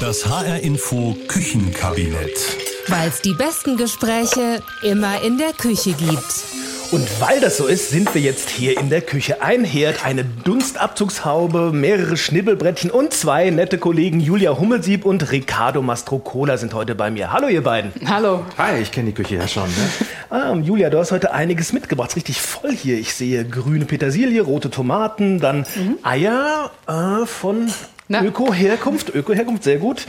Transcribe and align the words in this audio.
Das 0.00 0.26
HR 0.26 0.60
Info 0.60 1.16
Küchenkabinett. 1.28 2.56
Weil 2.88 3.08
es 3.08 3.20
die 3.20 3.34
besten 3.34 3.76
Gespräche 3.76 4.62
immer 4.82 5.22
in 5.22 5.38
der 5.38 5.52
Küche 5.52 5.92
gibt. 5.92 6.44
Und 6.90 7.08
weil 7.20 7.40
das 7.40 7.56
so 7.56 7.66
ist, 7.66 7.90
sind 7.90 8.14
wir 8.14 8.22
jetzt 8.22 8.50
hier 8.50 8.78
in 8.78 8.88
der 8.88 9.00
Küche. 9.00 9.42
Ein 9.42 9.64
Herd, 9.64 10.04
eine 10.04 10.24
Dunstabzugshaube, 10.24 11.72
mehrere 11.72 12.16
Schnibbelbrettchen 12.16 12.90
und 12.90 13.12
zwei 13.12 13.50
nette 13.50 13.78
Kollegen 13.78 14.20
Julia 14.20 14.58
Hummelsieb 14.58 15.04
und 15.04 15.30
Riccardo 15.30 15.82
Mastrocola 15.82 16.56
sind 16.56 16.72
heute 16.72 16.94
bei 16.94 17.10
mir. 17.10 17.32
Hallo 17.32 17.48
ihr 17.48 17.62
beiden. 17.62 17.92
Hallo. 18.06 18.44
Hi, 18.58 18.80
ich 18.80 18.90
kenne 18.90 19.08
die 19.08 19.14
Küche 19.14 19.36
ja 19.36 19.48
schon. 19.48 19.68
Ne? 19.68 19.90
Ah, 20.30 20.52
Julia, 20.54 20.90
du 20.90 20.98
hast 20.98 21.12
heute 21.12 21.32
einiges 21.32 21.72
mitgebracht. 21.72 22.08
Ist 22.08 22.16
richtig 22.16 22.40
voll 22.40 22.72
hier. 22.72 22.98
Ich 22.98 23.14
sehe 23.14 23.44
grüne 23.44 23.84
Petersilie, 23.84 24.40
rote 24.42 24.68
Tomaten, 24.68 25.38
dann 25.38 25.64
Eier 26.02 26.72
äh, 26.88 27.24
von. 27.24 27.70
Öko-Herkunft. 28.10 29.14
Öko-Herkunft, 29.14 29.64
sehr 29.64 29.78
gut. 29.78 30.04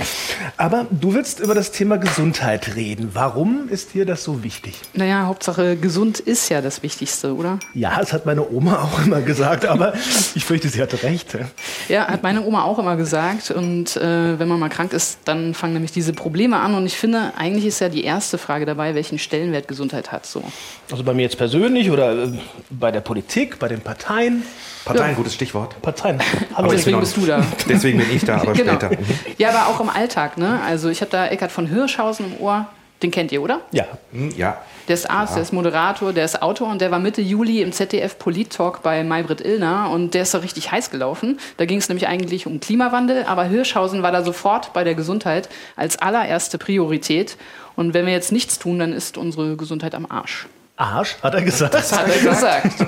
Aber 0.58 0.86
du 0.92 1.14
willst 1.14 1.40
über 1.40 1.56
das 1.56 1.72
Thema 1.72 1.96
Gesundheit 1.98 2.76
reden. 2.76 3.12
Warum 3.14 3.70
ist 3.70 3.94
dir 3.94 4.06
das 4.06 4.24
so 4.24 4.44
wichtig? 4.44 4.76
Naja, 4.94 5.28
Hauptsache 5.28 5.78
gesund 5.78 6.20
ist 6.20 6.50
ja 6.50 6.62
das 6.62 6.84
Wichtigste, 6.84 7.34
oder? 7.34 7.58
Ja, 7.74 7.98
das 7.98 8.12
hat 8.12 8.26
meine 8.26 8.50
Oma 8.50 8.82
auch 8.82 9.06
immer 9.06 9.22
gesagt, 9.22 9.66
aber 9.66 9.94
ich 10.36 10.44
fürchte, 10.44 10.68
sie 10.68 10.82
hatte 10.82 11.04
recht. 11.04 11.38
Ja, 11.88 12.08
hat 12.08 12.22
meine 12.22 12.44
Oma 12.46 12.64
auch 12.64 12.80
immer 12.80 12.98
gesagt. 12.98 13.52
Und 13.52 13.96
äh, 13.96 14.38
wenn 14.40 14.48
man 14.50 14.60
mal 14.60 14.70
krank 14.70 14.92
ist, 14.92 15.20
dann 15.24 15.54
fangen 15.54 15.74
nämlich 15.74 15.94
diese 15.94 16.12
Probleme 16.12 16.58
an. 16.58 16.76
Und 16.76 16.86
ich 16.86 16.98
finde, 16.98 17.32
eigentlich 17.38 17.66
ist 17.66 17.80
ja 17.80 17.88
die 17.88 18.04
erste 18.04 18.38
Frage 18.38 18.66
dabei, 18.66 18.94
welchen 18.94 19.20
Stellenwert 19.20 19.70
Gesundheit 19.70 20.12
hat. 20.12 20.26
So. 20.26 20.44
Also 20.92 21.04
bei 21.06 21.14
mir 21.14 21.22
jetzt 21.22 21.38
persönlich 21.38 21.90
oder 21.90 22.26
äh, 22.26 22.32
bei 22.70 22.92
der 22.92 23.02
Politik, 23.02 23.58
bei 23.58 23.70
den 23.70 23.80
Parteien. 23.80 24.44
Parteien, 24.86 25.16
gutes 25.16 25.34
Stichwort. 25.34 25.82
Parteien. 25.82 26.20
Aber 26.54 26.68
ich 26.68 26.76
deswegen 26.76 27.00
bist 27.00 27.18
du 27.18 27.26
da. 27.26 27.44
Deswegen 27.86 28.00
bin 28.00 28.16
ich 28.16 28.26
da, 28.26 28.38
aber 28.38 28.54
genau. 28.54 28.74
später. 28.74 28.90
Mhm. 28.92 29.06
Ja, 29.38 29.50
aber 29.50 29.68
auch 29.68 29.80
im 29.80 29.90
Alltag. 29.90 30.38
Ne? 30.38 30.60
Also 30.66 30.90
ich 30.90 31.02
habe 31.02 31.12
da 31.12 31.28
Eckhard 31.28 31.52
von 31.52 31.68
Hirschhausen 31.68 32.26
im 32.26 32.42
Ohr. 32.42 32.68
Den 33.04 33.12
kennt 33.12 33.32
ihr, 33.32 33.42
oder? 33.42 33.62
Ja, 33.72 33.86
Hm, 34.12 34.32
Ja. 34.38 34.58
Der 34.88 34.94
ist 34.94 35.10
Arzt, 35.10 35.36
der 35.36 35.42
ist 35.42 35.52
Moderator, 35.52 36.14
der 36.14 36.26
ist 36.26 36.44
Autor 36.44 36.70
und 36.70 36.80
der 36.80 36.92
war 36.92 37.00
Mitte 37.00 37.20
Juli 37.20 37.64
im 37.64 37.72
ZDF 37.72 38.20
Polit-Talk 38.20 38.84
bei 38.84 39.04
Maybrit 39.04 39.42
Illner 39.42 39.90
und 39.90 40.14
der 40.14 40.22
ist 40.22 40.34
da 40.36 40.38
richtig 40.38 40.72
heiß 40.72 40.92
gelaufen. 40.92 41.40
Da 41.58 41.66
ging 41.66 41.80
es 41.80 41.90
nämlich 41.90 42.08
eigentlich 42.08 42.46
um 42.46 42.60
Klimawandel, 42.60 43.24
aber 43.26 43.46
Hirschhausen 43.46 44.04
war 44.04 44.12
da 44.12 44.22
sofort 44.24 44.74
bei 44.74 44.84
der 44.84 44.94
Gesundheit 44.94 45.50
als 45.76 45.98
allererste 45.98 46.60
Priorität. 46.60 47.36
Und 47.76 47.96
wenn 47.96 48.06
wir 48.06 48.14
jetzt 48.14 48.32
nichts 48.32 48.60
tun, 48.60 48.78
dann 48.78 48.94
ist 48.94 49.18
unsere 49.18 49.56
Gesundheit 49.58 49.96
am 49.96 50.06
Arsch. 50.08 50.46
Arsch, 50.78 51.18
hat 51.24 51.34
er 51.34 51.42
gesagt. 51.42 51.74
Hat 51.74 52.08
er 52.08 52.30
gesagt. 52.32 52.74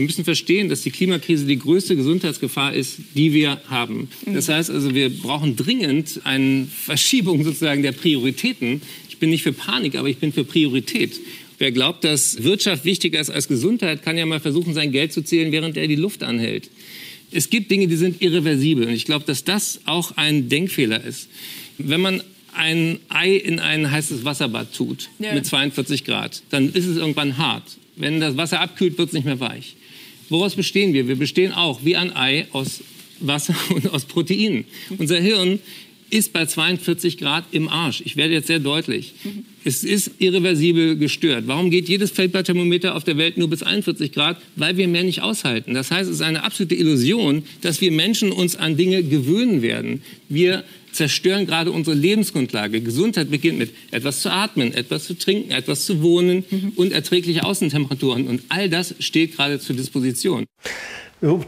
Wir 0.00 0.06
müssen 0.06 0.24
verstehen, 0.24 0.70
dass 0.70 0.80
die 0.80 0.90
Klimakrise 0.90 1.44
die 1.44 1.58
größte 1.58 1.94
Gesundheitsgefahr 1.94 2.72
ist, 2.72 3.00
die 3.14 3.34
wir 3.34 3.60
haben. 3.68 4.08
Das 4.24 4.48
heißt 4.48 4.70
also, 4.70 4.94
wir 4.94 5.10
brauchen 5.10 5.56
dringend 5.56 6.22
eine 6.24 6.66
Verschiebung 6.66 7.44
sozusagen 7.44 7.82
der 7.82 7.92
Prioritäten. 7.92 8.80
Ich 9.10 9.18
bin 9.18 9.28
nicht 9.28 9.42
für 9.42 9.52
Panik, 9.52 9.96
aber 9.96 10.08
ich 10.08 10.16
bin 10.16 10.32
für 10.32 10.42
Priorität. 10.44 11.20
Wer 11.58 11.70
glaubt, 11.70 12.04
dass 12.04 12.42
Wirtschaft 12.42 12.86
wichtiger 12.86 13.20
ist 13.20 13.28
als 13.28 13.46
Gesundheit, 13.46 14.02
kann 14.02 14.16
ja 14.16 14.24
mal 14.24 14.40
versuchen, 14.40 14.72
sein 14.72 14.90
Geld 14.90 15.12
zu 15.12 15.20
zählen, 15.20 15.52
während 15.52 15.76
er 15.76 15.86
die 15.86 15.96
Luft 15.96 16.22
anhält. 16.22 16.70
Es 17.30 17.50
gibt 17.50 17.70
Dinge, 17.70 17.86
die 17.86 17.96
sind 17.96 18.22
irreversibel. 18.22 18.86
Und 18.86 18.94
ich 18.94 19.04
glaube, 19.04 19.26
dass 19.26 19.44
das 19.44 19.80
auch 19.84 20.16
ein 20.16 20.48
Denkfehler 20.48 21.04
ist. 21.04 21.28
Wenn 21.76 22.00
man 22.00 22.22
ein 22.54 23.00
Ei 23.10 23.36
in 23.36 23.58
ein 23.58 23.90
heißes 23.90 24.24
Wasserbad 24.24 24.74
tut 24.74 25.10
Ja. 25.18 25.34
mit 25.34 25.44
42 25.44 26.06
Grad, 26.06 26.42
dann 26.48 26.72
ist 26.72 26.86
es 26.86 26.96
irgendwann 26.96 27.36
hart. 27.36 27.64
Wenn 27.96 28.18
das 28.18 28.38
Wasser 28.38 28.62
abkühlt, 28.62 28.96
wird 28.96 29.08
es 29.08 29.12
nicht 29.12 29.26
mehr 29.26 29.40
weich. 29.40 29.76
Woraus 30.30 30.54
bestehen 30.54 30.94
wir? 30.94 31.06
Wir 31.06 31.16
bestehen 31.16 31.52
auch 31.52 31.80
wie 31.84 31.96
ein 31.96 32.16
Ei 32.16 32.46
aus 32.52 32.82
Wasser 33.20 33.54
und 33.74 33.92
aus 33.92 34.06
Proteinen. 34.06 34.64
Unser 34.96 35.20
Hirn 35.20 35.58
ist 36.08 36.32
bei 36.32 36.44
42 36.44 37.18
Grad 37.18 37.44
im 37.52 37.68
Arsch. 37.68 38.02
Ich 38.04 38.16
werde 38.16 38.34
jetzt 38.34 38.48
sehr 38.48 38.58
deutlich. 38.58 39.12
Es 39.64 39.84
ist 39.84 40.10
irreversibel 40.18 40.96
gestört. 40.96 41.44
Warum 41.46 41.70
geht 41.70 41.88
jedes 41.88 42.10
Feldblattthermometer 42.10 42.96
auf 42.96 43.04
der 43.04 43.16
Welt 43.16 43.38
nur 43.38 43.48
bis 43.48 43.62
41 43.62 44.10
Grad? 44.12 44.40
Weil 44.56 44.76
wir 44.76 44.88
mehr 44.88 45.04
nicht 45.04 45.22
aushalten. 45.22 45.74
Das 45.74 45.90
heißt, 45.90 46.08
es 46.08 46.16
ist 46.16 46.22
eine 46.22 46.42
absolute 46.42 46.74
Illusion, 46.74 47.44
dass 47.60 47.80
wir 47.80 47.92
Menschen 47.92 48.32
uns 48.32 48.56
an 48.56 48.76
Dinge 48.76 49.02
gewöhnen 49.04 49.62
werden. 49.62 50.02
Wir 50.28 50.64
zerstören 50.92 51.46
gerade 51.46 51.72
unsere 51.72 51.96
Lebensgrundlage. 51.96 52.80
Gesundheit 52.80 53.30
beginnt 53.30 53.58
mit 53.58 53.70
etwas 53.90 54.22
zu 54.22 54.30
atmen, 54.30 54.72
etwas 54.74 55.04
zu 55.04 55.16
trinken, 55.16 55.50
etwas 55.50 55.86
zu 55.86 56.02
wohnen 56.02 56.44
und 56.76 56.92
erträgliche 56.92 57.44
Außentemperaturen. 57.44 58.26
Und 58.26 58.42
all 58.48 58.68
das 58.68 58.94
steht 58.98 59.36
gerade 59.36 59.58
zur 59.60 59.76
Disposition. 59.76 60.46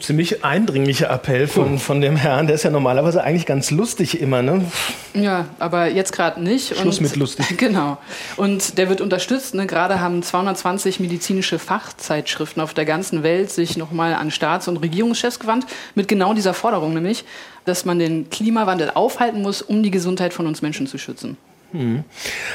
Ziemlich 0.00 0.44
eindringlicher 0.44 1.08
Appell 1.08 1.48
von, 1.48 1.78
von 1.78 2.02
dem 2.02 2.14
Herrn. 2.14 2.46
Der 2.46 2.56
ist 2.56 2.62
ja 2.62 2.70
normalerweise 2.70 3.24
eigentlich 3.24 3.46
ganz 3.46 3.70
lustig 3.70 4.20
immer, 4.20 4.42
ne? 4.42 4.66
Ja, 5.14 5.46
aber 5.58 5.86
jetzt 5.86 6.12
gerade 6.12 6.42
nicht. 6.42 6.76
Schluss 6.76 6.98
Und- 6.98 7.04
mit 7.04 7.16
lustig. 7.16 7.46
Genau. 7.56 7.96
Und 8.36 8.76
der 8.76 8.90
wird 8.90 9.00
unterstützt. 9.00 9.54
Ne? 9.54 9.66
Gerade 9.66 9.98
haben 10.00 10.22
220 10.22 11.00
medizinische 11.00 11.58
Fachzeitschriften 11.58 12.60
auf 12.62 12.74
der 12.74 12.84
ganzen 12.84 13.22
Welt 13.22 13.50
sich 13.50 13.78
nochmal 13.78 14.12
an 14.12 14.30
Staats- 14.30 14.68
und 14.68 14.76
Regierungschefs 14.76 15.38
gewandt, 15.38 15.64
mit 15.94 16.06
genau 16.06 16.34
dieser 16.34 16.52
Forderung 16.52 16.92
nämlich, 16.92 17.24
dass 17.64 17.86
man 17.86 17.98
den 17.98 18.28
Klimawandel 18.28 18.90
aufhalten 18.92 19.40
muss, 19.40 19.62
um 19.62 19.82
die 19.82 19.90
Gesundheit 19.90 20.34
von 20.34 20.46
uns 20.46 20.60
Menschen 20.60 20.86
zu 20.86 20.98
schützen. 20.98 21.38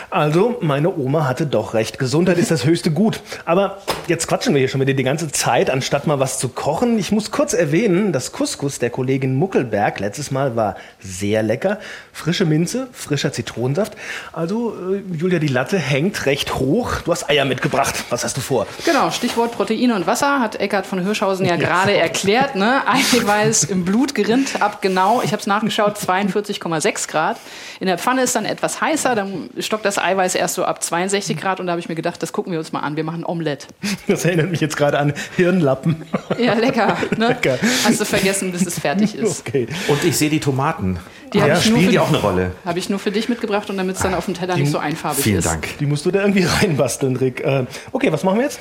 Also, 0.10 0.58
meine 0.62 0.96
Oma 0.96 1.28
hatte 1.28 1.46
doch 1.46 1.74
recht. 1.74 2.00
Gesundheit 2.00 2.38
ist 2.38 2.52
das 2.52 2.66
höchste 2.66 2.92
Gut. 2.92 3.22
Aber 3.46 3.80
jetzt 4.08 4.28
quatschen 4.28 4.54
wir 4.54 4.60
hier 4.60 4.68
schon 4.68 4.82
wieder 4.82 4.94
die 4.94 5.04
ganze 5.04 5.32
Zeit, 5.32 5.70
anstatt 5.70 6.08
mal 6.08 6.20
was 6.20 6.40
zu 6.40 6.50
kochen. 6.50 6.98
Ich 7.00 7.12
muss 7.12 7.32
kurz 7.32 7.54
erwähnen, 7.54 8.14
das 8.14 8.32
Couscous 8.32 8.80
der 8.80 8.90
Kollegin 8.90 9.36
Muckelberg 9.36 10.00
letztes 10.00 10.32
Mal 10.32 10.56
war 10.56 10.76
sehr 11.00 11.44
lecker. 11.44 11.80
Frische 12.14 12.46
Minze, 12.46 12.88
frischer 12.92 13.32
Zitronensaft. 13.32 13.94
Also, 14.34 14.76
äh, 14.94 15.16
Julia, 15.16 15.40
die 15.40 15.48
Latte 15.48 15.78
hängt 15.78 16.26
recht 16.26 16.56
hoch. 16.56 17.02
Du 17.04 17.12
hast 17.12 17.30
Eier 17.30 17.46
mitgebracht. 17.46 17.96
Was 18.10 18.24
hast 18.24 18.38
du 18.38 18.42
vor? 18.42 18.68
Genau, 18.86 19.12
Stichwort 19.12 19.52
Proteine 19.52 19.96
und 19.96 20.08
Wasser 20.08 20.40
hat 20.40 20.60
Eckhard 20.60 20.86
von 20.86 21.04
Hirschhausen 21.04 21.46
ja 21.46 21.56
gerade 21.58 21.96
erklärt. 21.96 22.56
Ne? 22.56 22.82
Eiweiß 22.88 23.66
im 23.66 23.86
Blut 23.86 24.16
gerinnt 24.16 24.62
ab 24.62 24.82
genau, 24.82 25.22
ich 25.24 25.32
habe 25.32 25.40
es 25.40 25.48
nachgeschaut, 25.48 25.98
42,6 25.98 27.08
Grad. 27.08 27.38
In 27.80 27.88
der 27.88 27.98
Pfanne 27.98 28.24
ist 28.24 28.36
dann 28.36 28.46
etwas 28.46 28.82
heißer, 28.82 29.07
dann 29.16 29.50
stockt 29.60 29.86
das 29.86 29.98
Eiweiß 29.98 30.36
erst 30.36 30.56
so 30.56 30.64
ab 30.66 30.84
62 30.84 31.38
Grad 31.38 31.60
und 31.60 31.68
da 31.68 31.72
habe 31.72 31.80
ich 31.80 31.90
mir 31.90 31.96
gedacht, 31.96 32.22
das 32.22 32.34
gucken 32.34 32.52
wir 32.52 32.60
uns 32.60 32.72
mal 32.72 32.80
an. 32.82 32.96
Wir 32.96 33.04
machen 33.04 33.24
Omelette. 33.26 33.68
Das 34.08 34.24
erinnert 34.26 34.50
mich 34.52 34.62
jetzt 34.62 34.78
gerade 34.78 34.98
an 35.00 35.14
Hirnlappen. 35.36 36.04
Ja, 36.40 36.54
lecker. 36.54 36.98
Ne? 37.18 37.28
Lecker. 37.42 37.58
Hast 37.84 38.00
du 38.00 38.06
vergessen, 38.06 38.52
bis 38.54 38.66
es 38.66 38.80
fertig 38.80 39.16
ist. 39.16 39.46
Okay. 39.48 39.68
Und 39.90 40.04
ich 40.06 40.18
sehe 40.18 40.30
die 40.30 40.40
Tomaten. 40.40 40.98
Die 41.34 41.42
habe 41.42 41.52
Ja, 41.52 41.58
ich, 41.58 41.66
nur 41.70 41.76
Spielen 41.78 41.86
für- 41.88 41.92
die 41.92 42.00
auch 42.00 42.08
eine 42.08 42.18
Rolle? 42.20 42.52
hab 42.64 42.78
ich 42.78 42.90
nur 42.90 43.00
für 43.00 43.12
dich 43.12 43.28
mitgebracht 43.28 43.70
und 43.70 43.76
damit 43.78 43.98
es 43.98 44.02
dann 44.02 44.14
auf 44.14 44.26
dem 44.26 44.34
Teller 44.34 44.56
nicht 44.56 44.72
so 44.72 44.78
einfarbig 44.78 45.24
Vielen 45.24 45.40
ist. 45.40 45.46
Dank. 45.48 45.68
Die 45.80 45.86
musst 45.86 46.06
du 46.06 46.12
da 46.12 46.22
irgendwie 46.22 46.44
reinbasteln, 46.62 47.18
Rick. 47.18 47.42
Äh, 47.42 47.66
okay, 47.92 48.12
was 48.14 48.24
machen 48.24 48.38
wir 48.38 48.46
jetzt? 48.46 48.60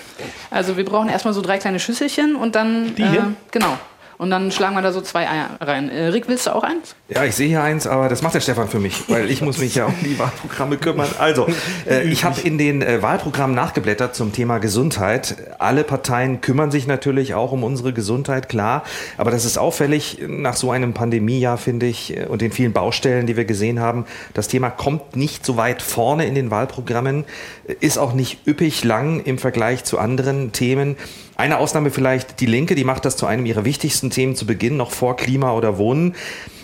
Also 0.51 0.77
wir 0.77 0.85
brauchen 0.85 1.09
erstmal 1.09 1.33
so 1.33 1.43
drei 1.43 1.59
kleine 1.59 1.79
Schüsselchen 1.79 2.35
und 2.35 2.57
dann... 2.57 2.95
Die 2.97 3.07
hier? 3.09 3.21
Äh, 3.21 3.51
genau. 3.53 3.79
Und 4.19 4.31
dann 4.31 4.51
schlagen 4.51 4.75
wir 4.75 4.83
da 4.83 4.93
so 4.93 5.01
zwei 5.01 5.29
Eier 5.29 5.51
rein. 5.61 5.91
Äh, 5.91 6.07
Rick, 6.07 6.29
willst 6.29 6.47
du 6.47 6.55
auch 6.55 6.63
eins? 6.63 6.95
Ja, 7.09 7.25
ich 7.25 7.35
sehe 7.35 7.49
hier 7.49 7.63
eins, 7.63 7.87
aber 7.87 8.09
das 8.09 8.23
macht 8.23 8.35
der 8.35 8.41
Stefan 8.41 8.69
für 8.69 8.79
mich, 8.79 9.09
weil 9.09 9.31
ich 9.31 9.43
muss 9.43 9.59
mich 9.59 9.75
ja 9.75 9.87
um 9.87 9.95
die 10.03 10.19
Wahlprogramme 10.19 10.79
kümmern. 10.79 11.09
Also, 11.19 11.47
äh, 11.89 12.03
ich 12.09 12.25
habe 12.25 12.41
in 12.41 12.57
den 12.59 12.83
äh, 12.83 13.03
Wahlprogrammen 13.03 13.55
nachgeblättert 13.55 14.15
zum 14.15 14.33
Thema 14.33 14.59
Gesundheit. 14.59 15.37
Alle 15.59 15.85
Parteien 15.85 16.41
kümmern 16.41 16.71
sich 16.71 16.87
natürlich 16.87 17.35
auch 17.35 17.53
um 17.53 17.63
unsere 17.63 17.93
Gesundheit, 17.93 18.49
klar. 18.49 18.85
Aber 19.19 19.31
das 19.31 19.45
ist 19.45 19.59
auffällig 19.59 20.19
nach 20.27 20.57
so 20.57 20.71
einem 20.71 20.95
Pandemiejahr, 20.95 21.59
finde 21.59 21.87
ich, 21.87 22.17
äh, 22.17 22.27
und 22.27 22.41
den 22.41 22.53
vielen 22.53 22.73
Baustellen, 22.73 23.27
die 23.27 23.37
wir 23.37 23.45
gesehen 23.45 23.81
haben. 23.81 24.07
Das 24.33 24.49
Thema 24.49 24.71
kommt 24.71 25.15
nicht 25.15 25.45
so 25.45 25.57
weit 25.57 25.83
vorne 25.83 26.27
in 26.27 26.35
den 26.35 26.51
Wahlprogrammen, 26.51 27.25
äh, 27.67 27.75
ist 27.81 27.99
auch 27.99 28.15
nicht 28.15 28.47
üppig 28.47 28.83
lang 28.85 29.21
im 29.21 29.39
Vergleich 29.39 29.85
zu 29.85 29.99
anderen 29.99 30.53
Themen. 30.53 30.97
Eine 31.37 31.59
Ausnahme 31.59 31.91
vielleicht 31.91 32.41
die 32.41 32.47
Linke, 32.47 32.75
die 32.75 32.85
macht 32.85 33.05
das 33.05 33.19
zu 33.19 33.27
einem 33.27 33.45
ihrer 33.45 33.67
wichtigsten 33.67 34.09
Themen 34.09 34.37
zu 34.37 34.47
Beginn, 34.47 34.79
noch 34.79 34.91
vor 34.91 35.17
Klima 35.17 35.53
oder 35.53 35.77
Wohnen. 35.77 36.15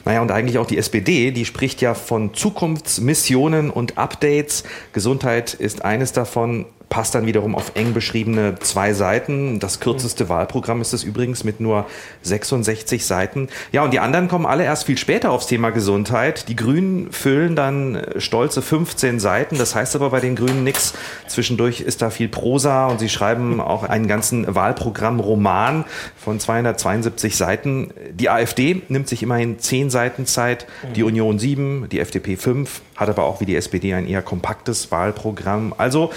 Naja, 0.06 0.22
und 0.22 0.30
eigentlich 0.30 0.56
auch 0.56 0.66
die 0.66 0.78
SPD, 0.78 1.30
die 1.30 1.44
spricht 1.44 1.82
ja 1.82 1.94
von 1.94 2.32
Zukunftsmissionen 2.32 3.70
und 3.70 3.98
Updates. 3.98 4.64
Gesundheit 4.92 5.52
ist 5.52 5.84
eines 5.84 6.12
davon. 6.12 6.64
Passt 6.92 7.14
dann 7.14 7.24
wiederum 7.24 7.54
auf 7.54 7.72
eng 7.74 7.94
beschriebene 7.94 8.56
zwei 8.60 8.92
Seiten. 8.92 9.58
Das 9.60 9.80
kürzeste 9.80 10.28
Wahlprogramm 10.28 10.82
ist 10.82 10.92
es 10.92 11.04
übrigens 11.04 11.42
mit 11.42 11.58
nur 11.58 11.86
66 12.20 13.06
Seiten. 13.06 13.48
Ja, 13.72 13.82
und 13.82 13.94
die 13.94 13.98
anderen 13.98 14.28
kommen 14.28 14.44
alle 14.44 14.64
erst 14.64 14.84
viel 14.84 14.98
später 14.98 15.30
aufs 15.30 15.46
Thema 15.46 15.70
Gesundheit. 15.70 16.50
Die 16.50 16.54
Grünen 16.54 17.10
füllen 17.10 17.56
dann 17.56 18.02
stolze 18.18 18.60
15 18.60 19.20
Seiten. 19.20 19.56
Das 19.56 19.74
heißt 19.74 19.96
aber 19.96 20.10
bei 20.10 20.20
den 20.20 20.36
Grünen 20.36 20.64
nichts. 20.64 20.92
Zwischendurch 21.28 21.80
ist 21.80 22.02
da 22.02 22.10
viel 22.10 22.28
Prosa 22.28 22.88
und 22.88 23.00
sie 23.00 23.08
schreiben 23.08 23.62
auch 23.62 23.84
einen 23.84 24.06
ganzen 24.06 24.54
Wahlprogramm-Roman 24.54 25.86
von 26.18 26.40
272 26.40 27.36
Seiten. 27.36 27.94
Die 28.12 28.28
AfD 28.28 28.82
nimmt 28.90 29.08
sich 29.08 29.22
immerhin 29.22 29.58
10 29.58 29.88
Seiten 29.88 30.26
Zeit, 30.26 30.66
die 30.94 31.04
Union 31.04 31.38
7, 31.38 31.86
die 31.90 32.00
FDP 32.00 32.36
5, 32.36 32.82
hat 32.96 33.08
aber 33.08 33.24
auch 33.24 33.40
wie 33.40 33.46
die 33.46 33.56
SPD 33.56 33.94
ein 33.94 34.06
eher 34.06 34.20
kompaktes 34.20 34.90
Wahlprogramm. 34.90 35.72
Also, 35.78 36.10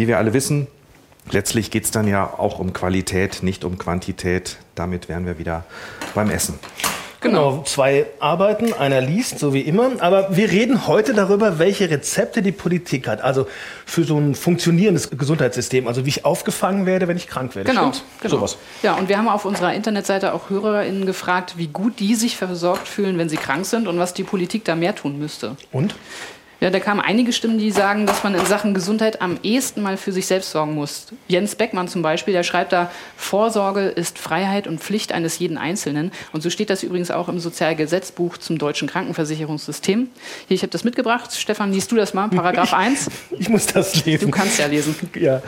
wie 0.00 0.08
wir 0.08 0.16
alle 0.16 0.32
wissen, 0.32 0.66
letztlich 1.30 1.70
geht 1.70 1.84
es 1.84 1.90
dann 1.90 2.08
ja 2.08 2.24
auch 2.24 2.58
um 2.58 2.72
Qualität, 2.72 3.42
nicht 3.42 3.64
um 3.64 3.76
Quantität. 3.76 4.56
Damit 4.74 5.10
wären 5.10 5.26
wir 5.26 5.38
wieder 5.38 5.64
beim 6.14 6.30
Essen. 6.30 6.58
Genau, 7.20 7.62
zwei 7.66 8.06
arbeiten, 8.18 8.72
einer 8.72 9.02
liest, 9.02 9.38
so 9.38 9.52
wie 9.52 9.60
immer. 9.60 9.90
Aber 10.00 10.34
wir 10.34 10.50
reden 10.50 10.86
heute 10.86 11.12
darüber, 11.12 11.58
welche 11.58 11.90
Rezepte 11.90 12.40
die 12.40 12.50
Politik 12.50 13.06
hat. 13.06 13.20
Also 13.20 13.46
für 13.84 14.04
so 14.04 14.16
ein 14.16 14.34
funktionierendes 14.34 15.10
Gesundheitssystem. 15.10 15.86
Also 15.86 16.06
wie 16.06 16.08
ich 16.08 16.24
aufgefangen 16.24 16.86
werde, 16.86 17.06
wenn 17.06 17.18
ich 17.18 17.28
krank 17.28 17.54
werde. 17.54 17.68
Genau, 17.68 17.92
genau. 18.22 18.36
Sowas. 18.36 18.56
Ja, 18.82 18.94
und 18.94 19.10
wir 19.10 19.18
haben 19.18 19.28
auf 19.28 19.44
unserer 19.44 19.74
Internetseite 19.74 20.32
auch 20.32 20.48
HörerInnen 20.48 21.04
gefragt, 21.04 21.58
wie 21.58 21.66
gut 21.66 22.00
die 22.00 22.14
sich 22.14 22.38
versorgt 22.38 22.88
fühlen, 22.88 23.18
wenn 23.18 23.28
sie 23.28 23.36
krank 23.36 23.66
sind 23.66 23.86
und 23.86 23.98
was 23.98 24.14
die 24.14 24.24
Politik 24.24 24.64
da 24.64 24.74
mehr 24.74 24.94
tun 24.94 25.18
müsste. 25.18 25.56
Und? 25.72 25.94
Ja, 26.60 26.68
da 26.68 26.78
kamen 26.78 27.00
einige 27.00 27.32
Stimmen, 27.32 27.58
die 27.58 27.70
sagen, 27.70 28.06
dass 28.06 28.22
man 28.22 28.34
in 28.34 28.44
Sachen 28.44 28.74
Gesundheit 28.74 29.22
am 29.22 29.38
ehesten 29.42 29.80
mal 29.80 29.96
für 29.96 30.12
sich 30.12 30.26
selbst 30.26 30.50
sorgen 30.50 30.74
muss. 30.74 31.06
Jens 31.26 31.54
Beckmann 31.54 31.88
zum 31.88 32.02
Beispiel, 32.02 32.34
der 32.34 32.42
schreibt 32.42 32.72
da, 32.72 32.90
Vorsorge 33.16 33.88
ist 33.88 34.18
Freiheit 34.18 34.66
und 34.66 34.80
Pflicht 34.80 35.12
eines 35.12 35.38
jeden 35.38 35.56
Einzelnen. 35.56 36.12
Und 36.32 36.42
so 36.42 36.50
steht 36.50 36.68
das 36.68 36.82
übrigens 36.82 37.10
auch 37.10 37.30
im 37.30 37.40
Sozialgesetzbuch 37.40 38.36
zum 38.36 38.58
deutschen 38.58 38.88
Krankenversicherungssystem. 38.88 40.10
Hier, 40.48 40.54
ich 40.54 40.62
habe 40.62 40.70
das 40.70 40.84
mitgebracht. 40.84 41.34
Stefan, 41.34 41.72
liest 41.72 41.90
du 41.92 41.96
das 41.96 42.12
mal, 42.12 42.28
Paragraph 42.28 42.74
1? 42.74 43.10
Ich 43.38 43.48
muss 43.48 43.66
das 43.66 44.04
lesen. 44.04 44.26
Du 44.26 44.30
kannst 44.30 44.58
ja 44.58 44.66
lesen. 44.66 44.94
Ja. 45.18 45.40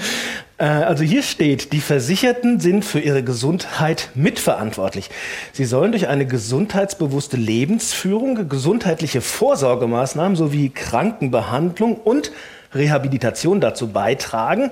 Äh, 0.63 0.67
Also 0.67 1.03
hier 1.03 1.23
steht, 1.23 1.73
die 1.73 1.81
Versicherten 1.81 2.61
sind 2.61 2.85
für 2.85 3.01
ihre 3.01 3.25
Gesundheit 3.25 4.11
mitverantwortlich. 4.15 5.11
Sie 5.53 5.65
sollen 5.65 5.91
durch 5.91 6.07
eine 6.07 6.25
gesundheitsbewusste 6.25 7.37
Lebensführung, 7.37 8.49
gesundheitliche 8.49 9.21
Vorsorgemaßnahmen 9.21 10.37
sowie 10.37 10.71
Krankenbehandlung 10.71 11.97
und 11.97 12.31
Rehabilitation 12.75 13.61
dazu 13.61 13.89
beitragen, 13.89 14.71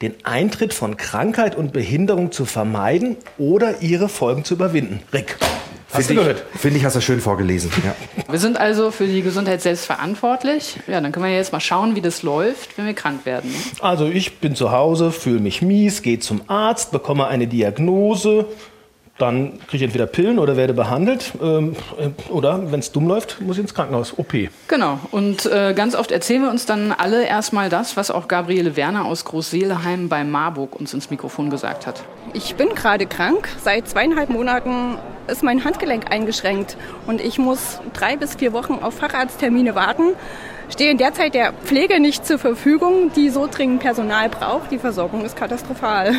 den 0.00 0.14
Eintritt 0.22 0.72
von 0.74 0.96
Krankheit 0.96 1.56
und 1.56 1.72
Behinderung 1.72 2.32
zu 2.32 2.44
vermeiden 2.44 3.16
oder 3.36 3.82
ihre 3.82 4.08
Folgen 4.08 4.44
zu 4.44 4.54
überwinden. 4.54 5.00
Rick, 5.12 5.36
hast 5.92 6.04
du 6.10 6.14
Finde 6.14 6.22
gehört? 6.22 6.44
ich, 6.54 6.60
finde 6.60 6.78
ich, 6.78 6.84
hast 6.84 6.96
du 6.96 7.00
schön 7.00 7.20
vorgelesen. 7.20 7.70
Ja. 7.84 7.94
Wir 8.30 8.38
sind 8.38 8.56
also 8.58 8.90
für 8.90 9.06
die 9.06 9.22
Gesundheit 9.22 9.62
selbst 9.62 9.86
verantwortlich. 9.86 10.78
Ja, 10.86 11.00
dann 11.00 11.12
können 11.12 11.26
wir 11.26 11.34
jetzt 11.34 11.52
mal 11.52 11.60
schauen, 11.60 11.94
wie 11.96 12.00
das 12.00 12.22
läuft, 12.22 12.76
wenn 12.78 12.86
wir 12.86 12.94
krank 12.94 13.24
werden. 13.26 13.50
ne? 13.50 13.56
Also 13.80 14.06
ich 14.06 14.38
bin 14.38 14.54
zu 14.54 14.72
Hause, 14.72 15.10
fühle 15.12 15.40
mich 15.40 15.62
mies, 15.62 16.02
gehe 16.02 16.18
zum 16.18 16.42
Arzt, 16.48 16.90
bekomme 16.92 17.26
eine 17.26 17.46
Diagnose, 17.46 18.46
dann 19.22 19.58
kriege 19.68 19.76
ich 19.76 19.82
entweder 19.82 20.06
Pillen 20.06 20.38
oder 20.38 20.56
werde 20.56 20.74
behandelt. 20.74 21.32
Ähm, 21.40 21.76
äh, 21.98 22.08
oder 22.30 22.70
wenn 22.72 22.80
es 22.80 22.92
dumm 22.92 23.08
läuft, 23.08 23.40
muss 23.40 23.56
ich 23.56 23.62
ins 23.62 23.74
Krankenhaus. 23.74 24.18
OP. 24.18 24.32
Genau. 24.68 24.98
Und 25.10 25.46
äh, 25.46 25.72
ganz 25.74 25.94
oft 25.94 26.10
erzählen 26.10 26.42
wir 26.42 26.50
uns 26.50 26.66
dann 26.66 26.92
alle 26.92 27.24
erstmal 27.24 27.68
das, 27.68 27.96
was 27.96 28.10
auch 28.10 28.28
Gabriele 28.28 28.76
Werner 28.76 29.04
aus 29.04 29.24
Großseeleheim 29.24 30.08
bei 30.08 30.24
Marburg 30.24 30.78
uns 30.78 30.92
ins 30.92 31.10
Mikrofon 31.10 31.50
gesagt 31.50 31.86
hat. 31.86 32.02
Ich 32.34 32.56
bin 32.56 32.70
gerade 32.70 33.06
krank. 33.06 33.48
Seit 33.62 33.88
zweieinhalb 33.88 34.28
Monaten 34.28 34.98
ist 35.28 35.42
mein 35.42 35.64
Handgelenk 35.64 36.10
eingeschränkt 36.10 36.76
und 37.06 37.20
ich 37.20 37.38
muss 37.38 37.80
drei 37.92 38.16
bis 38.16 38.34
vier 38.34 38.52
Wochen 38.52 38.74
auf 38.82 38.94
Facharzttermine 38.94 39.74
warten. 39.74 40.14
Stehe 40.68 40.90
in 40.90 40.98
der 40.98 41.12
Zeit 41.12 41.34
der 41.34 41.52
Pflege 41.52 42.00
nicht 42.00 42.26
zur 42.26 42.38
Verfügung, 42.38 43.12
die 43.14 43.28
so 43.28 43.46
dringend 43.46 43.80
Personal 43.80 44.28
braucht. 44.28 44.70
Die 44.70 44.78
Versorgung 44.78 45.24
ist 45.24 45.36
katastrophal. 45.36 46.14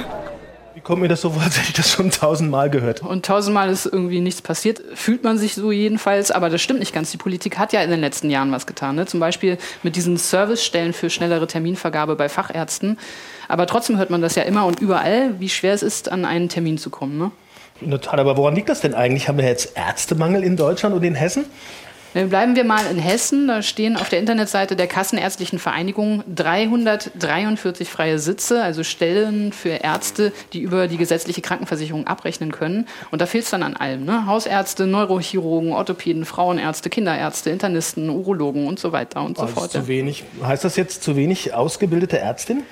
Kommt 0.84 1.02
mir 1.02 1.08
das 1.08 1.22
so 1.22 1.30
vor, 1.30 1.42
als 1.42 1.58
hätte 1.58 1.70
ich 1.70 1.74
das 1.74 1.92
schon 1.92 2.12
tausendmal 2.12 2.70
gehört? 2.70 3.02
Und 3.02 3.26
tausendmal 3.26 3.70
ist 3.70 3.86
irgendwie 3.86 4.20
nichts 4.20 4.42
passiert. 4.42 4.82
Fühlt 4.96 5.24
man 5.24 5.38
sich 5.38 5.56
so 5.56 5.72
jedenfalls, 5.72 6.30
aber 6.30 6.50
das 6.50 6.62
stimmt 6.62 6.80
nicht 6.80 6.94
ganz. 6.94 7.10
Die 7.12 7.18
Politik 7.18 7.58
hat 7.58 7.72
ja 7.72 7.82
in 7.82 7.90
den 7.90 8.02
letzten 8.02 8.30
Jahren 8.30 8.52
was 8.52 8.68
getan. 8.68 8.96
Ne? 8.96 9.06
Zum 9.06 9.22
Beispiel 9.22 9.58
mit 9.84 9.96
diesen 9.96 10.18
Servicestellen 10.18 10.92
für 10.92 11.10
schnellere 11.10 11.48
Terminvergabe 11.48 12.18
bei 12.18 12.28
Fachärzten. 12.28 13.00
Aber 13.48 13.66
trotzdem 13.66 13.98
hört 13.98 14.10
man 14.10 14.22
das 14.22 14.36
ja 14.36 14.44
immer 14.44 14.66
und 14.66 14.82
überall, 14.82 15.40
wie 15.40 15.48
schwer 15.48 15.74
es 15.74 15.84
ist, 15.84 16.12
an 16.12 16.26
einen 16.26 16.50
Termin 16.50 16.78
zu 16.78 16.90
kommen. 16.90 17.18
Ne? 17.18 17.32
In 17.80 17.90
der 17.90 18.02
Tat, 18.02 18.20
aber 18.20 18.36
woran 18.36 18.54
liegt 18.54 18.68
das 18.68 18.82
denn 18.82 18.94
eigentlich? 18.94 19.30
Haben 19.30 19.38
wir 19.38 19.46
jetzt 19.46 19.78
Ärztemangel 19.78 20.44
in 20.44 20.58
Deutschland 20.58 20.94
und 20.94 21.04
in 21.04 21.16
Hessen? 21.16 21.46
Dann 22.14 22.30
bleiben 22.30 22.56
wir 22.56 22.64
mal 22.64 22.86
in 22.92 23.00
Hessen. 23.00 23.48
Da 23.48 23.62
stehen 23.62 23.98
auf 23.98 24.10
der 24.10 24.20
Internetseite 24.20 24.76
der 24.76 24.88
Kassenärztlichen 24.88 25.58
Vereinigung 25.60 26.24
343 26.34 27.90
freie 27.90 28.20
Sitze, 28.20 28.62
also 28.62 28.84
Stellen 28.84 29.52
für 29.52 29.70
Ärzte, 29.70 30.32
die 30.54 30.62
über 30.62 30.88
die 30.88 30.98
gesetzliche 30.98 31.42
Krankenversicherung 31.42 32.06
abrechnen 32.08 32.52
können. 32.52 32.88
Und 33.12 33.22
da 33.22 33.26
fehlt 33.26 33.46
es 33.46 33.50
dann 33.50 33.64
an 33.64 33.76
allem. 33.76 34.06
Ne? 34.06 34.26
Hausärzte, 34.28 34.86
Neurochirurgen, 34.86 35.74
Orthopäden, 35.74 36.26
Frauenärzte, 36.26 36.90
Kinderärzte, 36.90 37.50
Internisten, 37.50 38.10
Urologen 38.10 38.68
und 38.68 38.80
so 38.80 38.92
weiter 38.92 39.24
und 39.24 39.38
so 39.38 39.44
Also 39.44 39.56
fort. 39.56 39.72
zu 39.72 39.88
wenig. 39.88 40.24
Heißt 40.44 40.64
das 40.64 40.76
jetzt 40.76 41.04
zu 41.04 41.16
wenig 41.16 41.54
ausgebildete 41.54 42.20
Ärztin? 42.20 42.64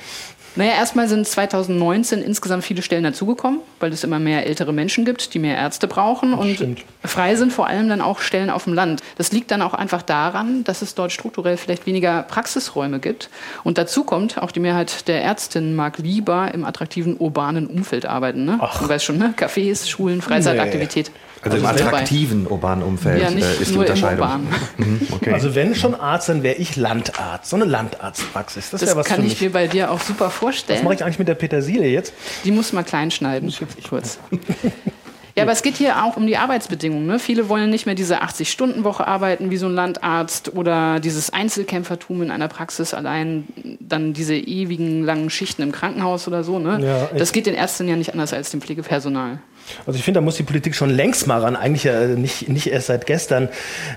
Naja, 0.55 0.73
erstmal 0.73 1.07
sind 1.07 1.25
2019 1.25 2.21
insgesamt 2.21 2.63
viele 2.63 2.81
Stellen 2.81 3.03
dazugekommen, 3.03 3.61
weil 3.79 3.93
es 3.93 4.03
immer 4.03 4.19
mehr 4.19 4.45
ältere 4.45 4.73
Menschen 4.73 5.05
gibt, 5.05 5.33
die 5.33 5.39
mehr 5.39 5.55
Ärzte 5.55 5.87
brauchen. 5.87 6.33
Und 6.33 6.55
stimmt. 6.55 6.83
frei 7.03 7.35
sind 7.35 7.53
vor 7.53 7.67
allem 7.67 7.87
dann 7.87 8.01
auch 8.01 8.19
Stellen 8.19 8.49
auf 8.49 8.65
dem 8.65 8.73
Land. 8.73 9.01
Das 9.17 9.31
liegt 9.31 9.51
dann 9.51 9.61
auch 9.61 9.73
einfach 9.73 10.01
daran, 10.01 10.63
dass 10.65 10.81
es 10.81 10.93
dort 10.93 11.13
strukturell 11.13 11.55
vielleicht 11.55 11.85
weniger 11.85 12.23
Praxisräume 12.23 12.99
gibt. 12.99 13.29
Und 13.63 13.77
dazu 13.77 14.03
kommt, 14.03 14.37
auch 14.41 14.51
die 14.51 14.59
Mehrheit 14.59 15.07
der 15.07 15.23
Ärztinnen 15.23 15.73
mag 15.73 15.97
lieber 15.99 16.53
im 16.53 16.65
attraktiven 16.65 17.15
urbanen 17.17 17.67
Umfeld 17.67 18.05
arbeiten. 18.05 18.43
Ne? 18.43 18.57
Ach. 18.59 18.81
Du 18.81 18.89
weißt 18.89 19.05
schon, 19.05 19.17
ne? 19.17 19.33
Cafés, 19.37 19.87
Schulen, 19.87 20.21
Freizeitaktivität. 20.21 21.11
Also 21.43 21.57
im 21.57 21.63
wir 21.63 21.69
attraktiven 21.69 22.47
urbanen 22.47 22.83
Umfeld 22.83 23.21
Ja, 23.21 23.31
nicht 23.31 23.43
äh, 23.45 23.61
ist 23.61 23.73
die 23.73 23.77
Unterscheidung. 23.77 24.47
Mhm, 24.77 25.07
okay. 25.11 25.33
Also 25.33 25.55
wenn 25.55 25.73
schon 25.75 25.95
Arzt, 25.95 26.29
dann 26.29 26.43
wäre 26.43 26.55
ich 26.57 26.75
Landarzt. 26.75 27.49
So 27.49 27.55
eine 27.55 27.65
Landarztpraxis. 27.65 28.69
Das, 28.69 28.81
Das 28.81 28.95
was 28.95 29.07
kann 29.07 29.21
für 29.21 29.27
ich 29.27 29.41
mir 29.41 29.51
bei 29.51 29.67
dir 29.67 29.91
auch 29.91 29.99
super 30.01 30.25
Was 30.27 30.33
vorstellen. 30.33 30.83
mache 30.83 30.93
ich 30.93 31.03
eigentlich 31.03 31.19
mit 31.19 31.27
der 31.27 31.35
Petersilie 31.35 31.89
jetzt? 31.89 32.13
Die 32.43 32.51
muss 32.51 32.73
man 32.73 32.85
klein 32.85 33.09
schneiden. 33.11 33.51
Kurz. 33.89 34.19
Ja, 35.35 35.43
aber 35.43 35.51
es 35.51 35.61
geht 35.61 35.75
hier 35.75 36.03
auch 36.03 36.17
um 36.17 36.27
die 36.27 36.37
Arbeitsbedingungen. 36.37 37.05
Ne? 37.05 37.19
Viele 37.19 37.49
wollen 37.49 37.69
nicht 37.69 37.85
mehr 37.85 37.95
diese 37.95 38.21
80-Stunden-Woche 38.21 39.07
arbeiten 39.07 39.51
wie 39.51 39.57
so 39.57 39.67
ein 39.67 39.73
Landarzt 39.73 40.55
oder 40.55 40.99
dieses 40.99 41.31
Einzelkämpfertum 41.31 42.21
in 42.21 42.31
einer 42.31 42.47
Praxis 42.47 42.93
allein, 42.93 43.47
dann 43.79 44.13
diese 44.13 44.35
ewigen 44.35 45.03
langen 45.03 45.29
Schichten 45.29 45.61
im 45.61 45.71
Krankenhaus 45.71 46.27
oder 46.27 46.43
so. 46.43 46.59
Ne? 46.59 46.79
Ja, 46.83 47.17
das 47.17 47.31
geht 47.31 47.45
den 47.45 47.55
Ärzten 47.55 47.87
ja 47.87 47.95
nicht 47.95 48.13
anders 48.13 48.33
als 48.33 48.51
dem 48.51 48.61
Pflegepersonal. 48.61 49.39
Also 49.85 49.97
ich 49.97 50.03
finde, 50.03 50.19
da 50.19 50.21
muss 50.23 50.35
die 50.35 50.43
Politik 50.43 50.75
schon 50.75 50.89
längst 50.89 51.27
mal 51.27 51.39
ran, 51.39 51.55
eigentlich 51.55 51.83
ja 51.83 52.07
nicht, 52.07 52.49
nicht 52.49 52.67
erst 52.67 52.87
seit 52.87 53.05
gestern. 53.05 53.49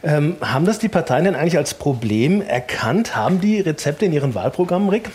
Ähm, 0.03 0.37
haben 0.41 0.67
das 0.67 0.79
die 0.79 0.89
Parteien 0.89 1.25
denn 1.25 1.35
eigentlich 1.35 1.57
als 1.57 1.75
Problem 1.75 2.43
erkannt? 2.43 3.17
Haben 3.17 3.41
die 3.41 3.61
Rezepte 3.61 4.05
in 4.05 4.13
ihren 4.13 4.35
Wahlprogrammen, 4.35 4.89
Rick? 4.89 5.11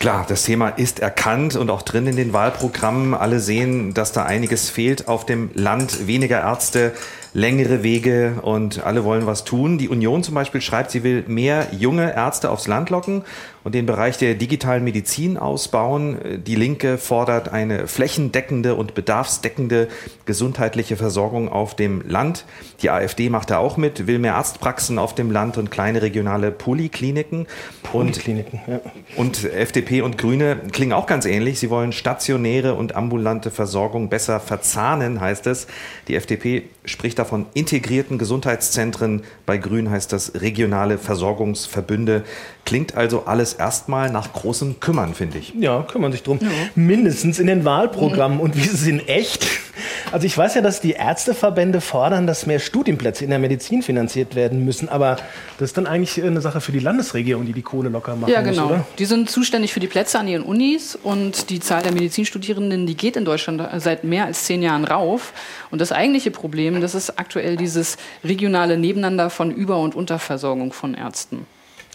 Klar, 0.00 0.24
das 0.28 0.44
Thema 0.44 0.68
ist 0.68 1.00
erkannt 1.00 1.56
und 1.56 1.70
auch 1.70 1.82
drin 1.82 2.06
in 2.06 2.14
den 2.14 2.32
Wahlprogrammen. 2.32 3.14
Alle 3.14 3.40
sehen, 3.40 3.94
dass 3.94 4.12
da 4.12 4.24
einiges 4.24 4.70
fehlt 4.70 5.08
auf 5.08 5.26
dem 5.26 5.50
Land. 5.54 6.06
Weniger 6.06 6.40
Ärzte, 6.40 6.92
längere 7.34 7.82
Wege 7.82 8.38
und 8.42 8.84
alle 8.84 9.02
wollen 9.02 9.26
was 9.26 9.42
tun. 9.42 9.76
Die 9.76 9.88
Union 9.88 10.22
zum 10.22 10.36
Beispiel 10.36 10.60
schreibt, 10.60 10.92
sie 10.92 11.02
will 11.02 11.24
mehr 11.26 11.66
junge 11.72 12.14
Ärzte 12.14 12.50
aufs 12.50 12.68
Land 12.68 12.90
locken 12.90 13.24
und 13.68 13.74
den 13.74 13.84
Bereich 13.84 14.16
der 14.16 14.34
digitalen 14.34 14.82
Medizin 14.82 15.36
ausbauen. 15.36 16.42
Die 16.46 16.54
Linke 16.54 16.96
fordert 16.96 17.50
eine 17.50 17.86
flächendeckende 17.86 18.74
und 18.74 18.94
bedarfsdeckende 18.94 19.88
gesundheitliche 20.24 20.96
Versorgung 20.96 21.50
auf 21.50 21.76
dem 21.76 22.00
Land. 22.08 22.46
Die 22.80 22.88
AfD 22.88 23.28
macht 23.28 23.50
da 23.50 23.58
auch 23.58 23.76
mit, 23.76 24.06
will 24.06 24.20
mehr 24.20 24.36
Arztpraxen 24.36 24.98
auf 24.98 25.14
dem 25.14 25.30
Land 25.30 25.58
und 25.58 25.70
kleine 25.70 26.00
regionale 26.00 26.50
Polikliniken. 26.50 27.46
Und 27.92 28.18
Kliniken, 28.18 28.62
ja. 28.66 28.80
und 29.16 29.44
FDP 29.44 30.00
und 30.00 30.16
Grüne 30.16 30.56
klingen 30.72 30.94
auch 30.94 31.06
ganz 31.06 31.26
ähnlich. 31.26 31.58
Sie 31.58 31.68
wollen 31.68 31.92
stationäre 31.92 32.72
und 32.72 32.96
ambulante 32.96 33.50
Versorgung 33.50 34.08
besser 34.08 34.40
verzahnen, 34.40 35.20
heißt 35.20 35.46
es. 35.46 35.66
Die 36.08 36.14
FDP 36.14 36.62
spricht 36.88 37.18
davon 37.18 37.46
integrierten 37.54 38.18
Gesundheitszentren. 38.18 39.22
Bei 39.46 39.56
Grün 39.58 39.90
heißt 39.90 40.12
das 40.12 40.32
regionale 40.40 40.98
Versorgungsverbünde. 40.98 42.24
Klingt 42.64 42.94
also 42.96 43.24
alles 43.26 43.54
erstmal 43.54 44.10
nach 44.10 44.32
großem 44.32 44.80
Kümmern, 44.80 45.14
finde 45.14 45.38
ich. 45.38 45.54
Ja, 45.58 45.82
kümmern 45.82 46.12
sich 46.12 46.22
drum. 46.22 46.38
Mindestens 46.74 47.38
in 47.38 47.46
den 47.46 47.64
Wahlprogrammen. 47.64 48.40
Und 48.40 48.56
wie 48.56 48.60
ist 48.60 48.74
es 48.74 48.86
in 48.86 49.00
echt? 49.06 49.46
Also 50.12 50.26
ich 50.26 50.36
weiß 50.36 50.54
ja, 50.54 50.60
dass 50.60 50.80
die 50.80 50.92
Ärzteverbände 50.92 51.80
fordern, 51.80 52.26
dass 52.26 52.46
mehr 52.46 52.58
Studienplätze 52.58 53.24
in 53.24 53.30
der 53.30 53.38
Medizin 53.38 53.82
finanziert 53.82 54.34
werden 54.34 54.64
müssen. 54.64 54.88
Aber 54.88 55.16
das 55.58 55.70
ist 55.70 55.76
dann 55.76 55.86
eigentlich 55.86 56.22
eine 56.22 56.40
Sache 56.40 56.60
für 56.60 56.72
die 56.72 56.78
Landesregierung, 56.78 57.46
die 57.46 57.52
die 57.52 57.62
Kohle 57.62 57.88
locker 57.88 58.16
machen 58.16 58.32
Ja, 58.32 58.40
muss, 58.40 58.50
genau. 58.50 58.66
oder? 58.66 58.86
Die 58.98 59.04
sind 59.04 59.30
zuständig 59.30 59.72
für 59.72 59.80
die 59.80 59.86
Plätze 59.86 60.18
an 60.18 60.28
ihren 60.28 60.42
Unis 60.42 60.98
und 61.00 61.50
die 61.50 61.60
Zahl 61.60 61.82
der 61.82 61.92
Medizinstudierenden, 61.92 62.86
die 62.86 62.96
geht 62.96 63.16
in 63.16 63.24
Deutschland 63.24 63.62
seit 63.78 64.04
mehr 64.04 64.24
als 64.24 64.44
zehn 64.44 64.62
Jahren 64.62 64.84
rauf. 64.84 65.32
Und 65.70 65.80
das 65.80 65.92
eigentliche 65.92 66.30
Problem, 66.30 66.80
das 66.80 66.94
ist 66.94 67.18
aktuell 67.18 67.56
dieses 67.56 67.96
regionale 68.24 68.78
Nebeneinander 68.78 69.30
von 69.30 69.50
Über- 69.50 69.78
und 69.78 69.94
Unterversorgung 69.94 70.72
von 70.72 70.94
Ärzten. 70.94 71.46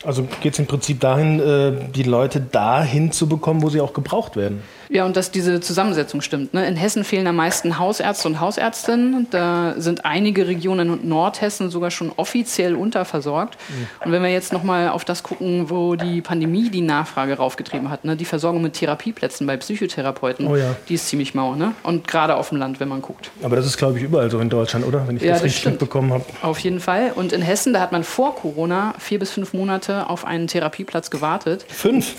Also 0.05 0.27
geht 0.41 0.53
es 0.53 0.59
im 0.59 0.65
Prinzip 0.65 0.99
dahin, 0.99 1.39
äh, 1.39 1.71
die 1.95 2.03
Leute 2.03 2.41
dahin 2.41 3.11
zu 3.11 3.27
bekommen, 3.27 3.61
wo 3.61 3.69
sie 3.69 3.79
auch 3.79 3.93
gebraucht 3.93 4.35
werden. 4.35 4.61
Ja, 4.93 5.05
und 5.05 5.17
dass 5.17 5.31
diese 5.31 5.59
Zusammensetzung 5.59 6.21
stimmt. 6.21 6.53
Ne? 6.53 6.67
In 6.67 6.75
Hessen 6.75 7.03
fehlen 7.03 7.25
am 7.25 7.35
meisten 7.35 7.79
Hausärzte 7.79 8.27
und 8.27 8.39
Hausärztinnen. 8.39 9.25
Da 9.31 9.73
sind 9.75 10.05
einige 10.05 10.45
Regionen 10.47 11.01
in 11.01 11.09
Nordhessen 11.09 11.71
sogar 11.71 11.89
schon 11.89 12.11
offiziell 12.15 12.75
unterversorgt. 12.75 13.57
Mhm. 13.69 14.05
Und 14.05 14.11
wenn 14.11 14.21
wir 14.21 14.29
jetzt 14.29 14.53
nochmal 14.53 14.89
auf 14.89 15.03
das 15.03 15.23
gucken, 15.23 15.71
wo 15.71 15.95
die 15.95 16.21
Pandemie 16.21 16.69
die 16.69 16.81
Nachfrage 16.81 17.37
raufgetrieben 17.37 17.89
hat, 17.89 18.05
ne? 18.05 18.15
die 18.15 18.25
Versorgung 18.25 18.61
mit 18.61 18.73
Therapieplätzen 18.73 19.47
bei 19.47 19.57
Psychotherapeuten, 19.57 20.45
oh 20.45 20.55
ja. 20.55 20.75
die 20.87 20.93
ist 20.93 21.07
ziemlich 21.07 21.33
mau. 21.33 21.55
Ne? 21.55 21.73
Und 21.81 22.07
gerade 22.07 22.35
auf 22.35 22.49
dem 22.49 22.59
Land, 22.59 22.79
wenn 22.79 22.87
man 22.87 23.01
guckt. 23.01 23.31
Aber 23.41 23.55
das 23.55 23.65
ist, 23.65 23.77
glaube 23.77 23.97
ich, 23.97 24.03
überall 24.03 24.29
so 24.29 24.39
in 24.39 24.49
Deutschland, 24.49 24.85
oder? 24.85 25.07
Wenn 25.07 25.17
ich 25.17 25.23
ja, 25.23 25.29
das, 25.29 25.39
das 25.39 25.45
richtig 25.45 25.61
stimmt. 25.61 25.81
mitbekommen 25.81 26.13
habe. 26.13 26.25
Auf 26.43 26.59
jeden 26.59 26.79
Fall. 26.79 27.13
Und 27.15 27.33
in 27.33 27.41
Hessen, 27.41 27.73
da 27.73 27.79
hat 27.79 27.91
man 27.91 28.03
vor 28.03 28.35
Corona 28.35 28.93
vier 28.99 29.17
bis 29.17 29.31
fünf 29.31 29.53
Monate 29.53 30.07
auf 30.07 30.23
einen 30.23 30.45
Therapieplatz 30.45 31.09
gewartet. 31.09 31.65
Fünf? 31.67 32.13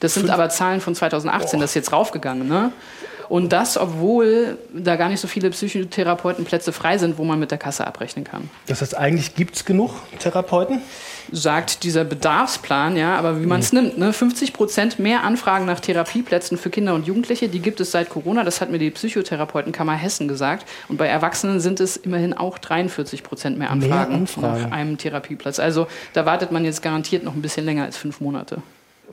Das 0.00 0.14
sind 0.14 0.30
aber 0.30 0.48
Zahlen 0.48 0.80
von 0.80 0.94
2018, 0.94 1.58
Boah. 1.58 1.62
das 1.62 1.70
ist 1.70 1.74
jetzt 1.74 1.92
raufgegangen. 1.92 2.48
Ne? 2.48 2.72
Und 3.30 3.52
das, 3.52 3.78
obwohl 3.78 4.58
da 4.74 4.96
gar 4.96 5.08
nicht 5.08 5.20
so 5.20 5.28
viele 5.28 5.50
Psychotherapeutenplätze 5.50 6.72
frei 6.72 6.98
sind, 6.98 7.16
wo 7.16 7.22
man 7.22 7.38
mit 7.38 7.52
der 7.52 7.58
Kasse 7.58 7.86
abrechnen 7.86 8.24
kann. 8.24 8.50
Das 8.66 8.80
heißt, 8.80 8.96
eigentlich 8.96 9.36
gibt 9.36 9.54
es 9.54 9.64
genug 9.64 9.92
Therapeuten? 10.18 10.82
Sagt 11.30 11.84
dieser 11.84 12.02
Bedarfsplan, 12.02 12.96
ja, 12.96 13.14
aber 13.14 13.40
wie 13.40 13.46
man 13.46 13.60
es 13.60 13.72
mhm. 13.72 13.82
nimmt. 13.82 13.98
Ne? 13.98 14.12
50 14.12 14.52
Prozent 14.52 14.98
mehr 14.98 15.22
Anfragen 15.22 15.64
nach 15.64 15.78
Therapieplätzen 15.78 16.58
für 16.58 16.70
Kinder 16.70 16.92
und 16.92 17.06
Jugendliche, 17.06 17.48
die 17.48 17.60
gibt 17.60 17.78
es 17.78 17.92
seit 17.92 18.10
Corona. 18.10 18.42
Das 18.42 18.60
hat 18.60 18.72
mir 18.72 18.80
die 18.80 18.90
Psychotherapeutenkammer 18.90 19.94
Hessen 19.94 20.26
gesagt. 20.26 20.66
Und 20.88 20.96
bei 20.96 21.06
Erwachsenen 21.06 21.60
sind 21.60 21.78
es 21.78 21.96
immerhin 21.96 22.32
auch 22.32 22.58
43 22.58 23.22
Prozent 23.22 23.56
mehr 23.58 23.70
Anfragen, 23.70 24.10
mehr 24.10 24.18
Anfragen 24.18 24.62
nach 24.62 24.72
einem 24.72 24.98
Therapieplatz. 24.98 25.60
Also 25.60 25.86
da 26.14 26.26
wartet 26.26 26.50
man 26.50 26.64
jetzt 26.64 26.82
garantiert 26.82 27.22
noch 27.22 27.34
ein 27.34 27.42
bisschen 27.42 27.64
länger 27.64 27.84
als 27.84 27.96
fünf 27.96 28.20
Monate 28.20 28.60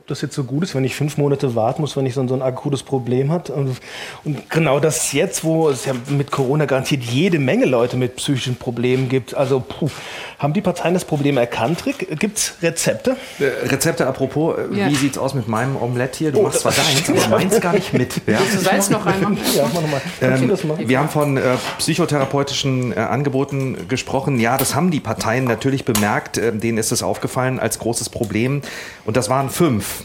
das 0.08 0.22
jetzt 0.22 0.34
so 0.34 0.44
gut 0.44 0.64
ist, 0.64 0.74
wenn 0.74 0.84
ich 0.84 0.94
fünf 0.94 1.18
Monate 1.18 1.54
warten 1.54 1.82
muss, 1.82 1.96
wenn 1.96 2.06
ich 2.06 2.14
so 2.14 2.20
ein, 2.20 2.28
so 2.28 2.34
ein 2.34 2.42
akutes 2.42 2.82
Problem 2.82 3.30
habe. 3.30 3.52
Und, 3.52 3.76
und, 4.24 4.50
genau 4.50 4.80
das 4.80 5.12
jetzt, 5.12 5.44
wo 5.44 5.68
es 5.68 5.84
ja 5.84 5.92
mit 6.08 6.30
Corona 6.30 6.64
garantiert 6.64 7.02
jede 7.04 7.38
Menge 7.38 7.66
Leute 7.66 7.96
mit 7.96 8.16
psychischen 8.16 8.56
Problemen 8.56 9.08
gibt. 9.08 9.34
Also 9.34 9.60
puh, 9.60 9.90
haben 10.38 10.54
die 10.54 10.62
Parteien 10.62 10.94
das 10.94 11.04
Problem 11.04 11.36
erkannt, 11.36 11.84
Rick? 11.84 12.18
Gibt 12.18 12.38
es 12.38 12.54
Rezepte? 12.62 13.16
Äh, 13.38 13.66
Rezepte 13.68 14.06
apropos, 14.06 14.56
äh, 14.56 14.76
ja. 14.76 14.88
wie 14.88 14.94
sieht 14.94 15.12
es 15.12 15.18
aus 15.18 15.34
mit 15.34 15.46
meinem 15.46 15.76
Omelett 15.76 16.16
hier? 16.16 16.32
Du 16.32 16.38
oh, 16.38 16.42
machst 16.44 16.60
zwar 16.60 16.72
deins, 16.72 17.08
aber 17.08 17.36
meins 17.36 17.60
gar 17.60 17.74
nicht 17.74 17.92
mit. 17.92 18.22
Ja? 18.26 18.38
du 18.38 18.58
Salz 18.58 18.88
noch 18.88 19.04
rein? 19.04 19.36
Ja, 19.54 19.68
mach 19.72 19.82
nochmal. 19.82 20.00
Ähm, 20.22 20.88
wir 20.88 20.98
haben 20.98 21.08
von 21.10 21.36
äh, 21.36 21.56
psychotherapeutischen 21.78 22.92
äh, 22.92 23.00
Angeboten 23.00 23.88
gesprochen. 23.88 24.40
Ja, 24.40 24.56
das 24.56 24.74
haben 24.74 24.90
die 24.90 25.00
Parteien 25.00 25.44
natürlich 25.44 25.84
bemerkt. 25.84 26.38
Äh, 26.38 26.52
denen 26.52 26.78
ist 26.78 26.92
es 26.92 27.02
aufgefallen 27.02 27.60
als 27.60 27.78
großes 27.78 28.08
Problem. 28.08 28.62
Und 29.04 29.16
das 29.16 29.28
waren 29.28 29.50
fünf 29.50 29.97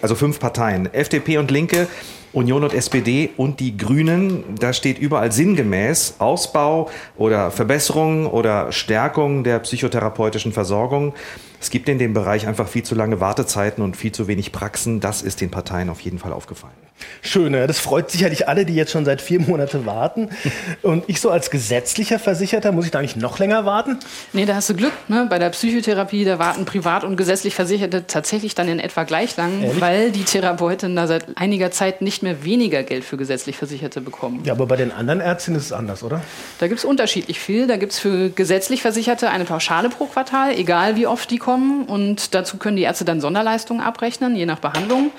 also 0.00 0.14
fünf 0.14 0.38
Parteien, 0.38 0.92
FDP 0.92 1.38
und 1.38 1.50
Linke, 1.50 1.88
Union 2.38 2.62
und 2.62 2.72
SPD 2.72 3.30
und 3.36 3.58
die 3.58 3.76
Grünen. 3.76 4.44
Da 4.60 4.72
steht 4.72 4.98
überall 4.98 5.32
sinngemäß 5.32 6.14
Ausbau 6.20 6.88
oder 7.16 7.50
Verbesserung 7.50 8.26
oder 8.26 8.70
Stärkung 8.70 9.42
der 9.42 9.58
psychotherapeutischen 9.58 10.52
Versorgung. 10.52 11.14
Es 11.60 11.70
gibt 11.70 11.88
in 11.88 11.98
dem 11.98 12.14
Bereich 12.14 12.46
einfach 12.46 12.68
viel 12.68 12.84
zu 12.84 12.94
lange 12.94 13.20
Wartezeiten 13.20 13.82
und 13.82 13.96
viel 13.96 14.12
zu 14.12 14.28
wenig 14.28 14.52
Praxen. 14.52 15.00
Das 15.00 15.22
ist 15.22 15.40
den 15.40 15.50
Parteien 15.50 15.90
auf 15.90 16.00
jeden 16.00 16.20
Fall 16.20 16.32
aufgefallen. 16.32 16.74
Schön, 17.22 17.52
das 17.52 17.78
freut 17.78 18.10
sicherlich 18.10 18.48
alle, 18.48 18.64
die 18.64 18.74
jetzt 18.74 18.90
schon 18.90 19.04
seit 19.04 19.20
vier 19.20 19.40
Monaten 19.40 19.86
warten. 19.86 20.30
Und 20.82 21.04
ich 21.06 21.20
so 21.20 21.30
als 21.30 21.50
gesetzlicher 21.50 22.18
Versicherter, 22.18 22.72
muss 22.72 22.86
ich 22.86 22.90
da 22.90 23.00
nicht 23.00 23.16
noch 23.16 23.38
länger 23.38 23.64
warten? 23.64 23.98
Nee, 24.32 24.46
da 24.46 24.54
hast 24.56 24.70
du 24.70 24.74
Glück. 24.74 24.92
Ne? 25.08 25.26
Bei 25.28 25.38
der 25.38 25.50
Psychotherapie, 25.50 26.24
da 26.24 26.38
warten 26.38 26.64
privat 26.64 27.04
und 27.04 27.16
gesetzlich 27.16 27.54
Versicherte 27.54 28.06
tatsächlich 28.06 28.54
dann 28.54 28.68
in 28.68 28.80
etwa 28.80 29.04
gleich 29.04 29.36
lang, 29.36 29.62
Ehrlich? 29.62 29.80
weil 29.80 30.10
die 30.10 30.24
Therapeutinnen 30.24 30.96
da 30.96 31.06
seit 31.06 31.36
einiger 31.36 31.70
Zeit 31.70 32.02
nicht 32.02 32.22
mehr 32.22 32.27
weniger 32.44 32.82
Geld 32.82 33.04
für 33.04 33.16
gesetzlich 33.16 33.56
Versicherte 33.56 34.00
bekommen. 34.00 34.42
Ja, 34.44 34.52
aber 34.52 34.66
bei 34.66 34.76
den 34.76 34.92
anderen 34.92 35.20
Ärztinnen 35.20 35.58
ist 35.58 35.66
es 35.66 35.72
anders, 35.72 36.02
oder? 36.02 36.22
Da 36.58 36.68
gibt 36.68 36.78
es 36.78 36.84
unterschiedlich 36.84 37.40
viel. 37.40 37.66
Da 37.66 37.76
gibt 37.76 37.92
es 37.92 37.98
für 37.98 38.30
gesetzlich 38.30 38.82
Versicherte 38.82 39.30
eine 39.30 39.44
Pauschale 39.44 39.88
pro 39.88 40.06
Quartal, 40.06 40.56
egal 40.56 40.96
wie 40.96 41.06
oft 41.06 41.30
die 41.30 41.38
kommen. 41.38 41.84
Und 41.84 42.34
dazu 42.34 42.56
können 42.56 42.76
die 42.76 42.82
Ärzte 42.82 43.04
dann 43.04 43.20
Sonderleistungen 43.20 43.82
abrechnen, 43.82 44.36
je 44.36 44.46
nach 44.46 44.60
Behandlung. 44.60 45.10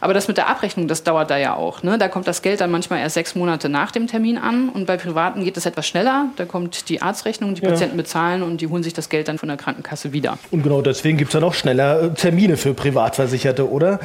Aber 0.00 0.14
das 0.14 0.28
mit 0.28 0.36
der 0.36 0.48
Abrechnung, 0.48 0.88
das 0.88 1.02
dauert 1.02 1.30
da 1.30 1.36
ja 1.36 1.54
auch. 1.54 1.82
Ne? 1.82 1.98
Da 1.98 2.08
kommt 2.08 2.26
das 2.26 2.42
Geld 2.42 2.60
dann 2.60 2.70
manchmal 2.70 3.00
erst 3.00 3.14
sechs 3.14 3.34
Monate 3.34 3.68
nach 3.68 3.90
dem 3.90 4.06
Termin 4.06 4.38
an. 4.38 4.68
Und 4.68 4.86
bei 4.86 4.96
Privaten 4.96 5.44
geht 5.44 5.56
es 5.56 5.66
etwas 5.66 5.86
schneller. 5.86 6.26
Da 6.36 6.44
kommt 6.44 6.88
die 6.88 7.02
Arztrechnung, 7.02 7.54
die 7.54 7.62
ja. 7.62 7.70
Patienten 7.70 7.96
bezahlen 7.96 8.42
und 8.42 8.60
die 8.60 8.66
holen 8.68 8.82
sich 8.82 8.94
das 8.94 9.08
Geld 9.08 9.28
dann 9.28 9.38
von 9.38 9.48
der 9.48 9.56
Krankenkasse 9.56 10.12
wieder. 10.12 10.38
Und 10.50 10.62
genau 10.62 10.82
deswegen 10.82 11.18
gibt 11.18 11.30
es 11.30 11.32
dann 11.32 11.44
auch 11.44 11.54
schneller 11.54 12.02
äh, 12.02 12.10
Termine 12.14 12.56
für 12.56 12.74
Privatversicherte, 12.74 13.70
oder? 13.70 14.00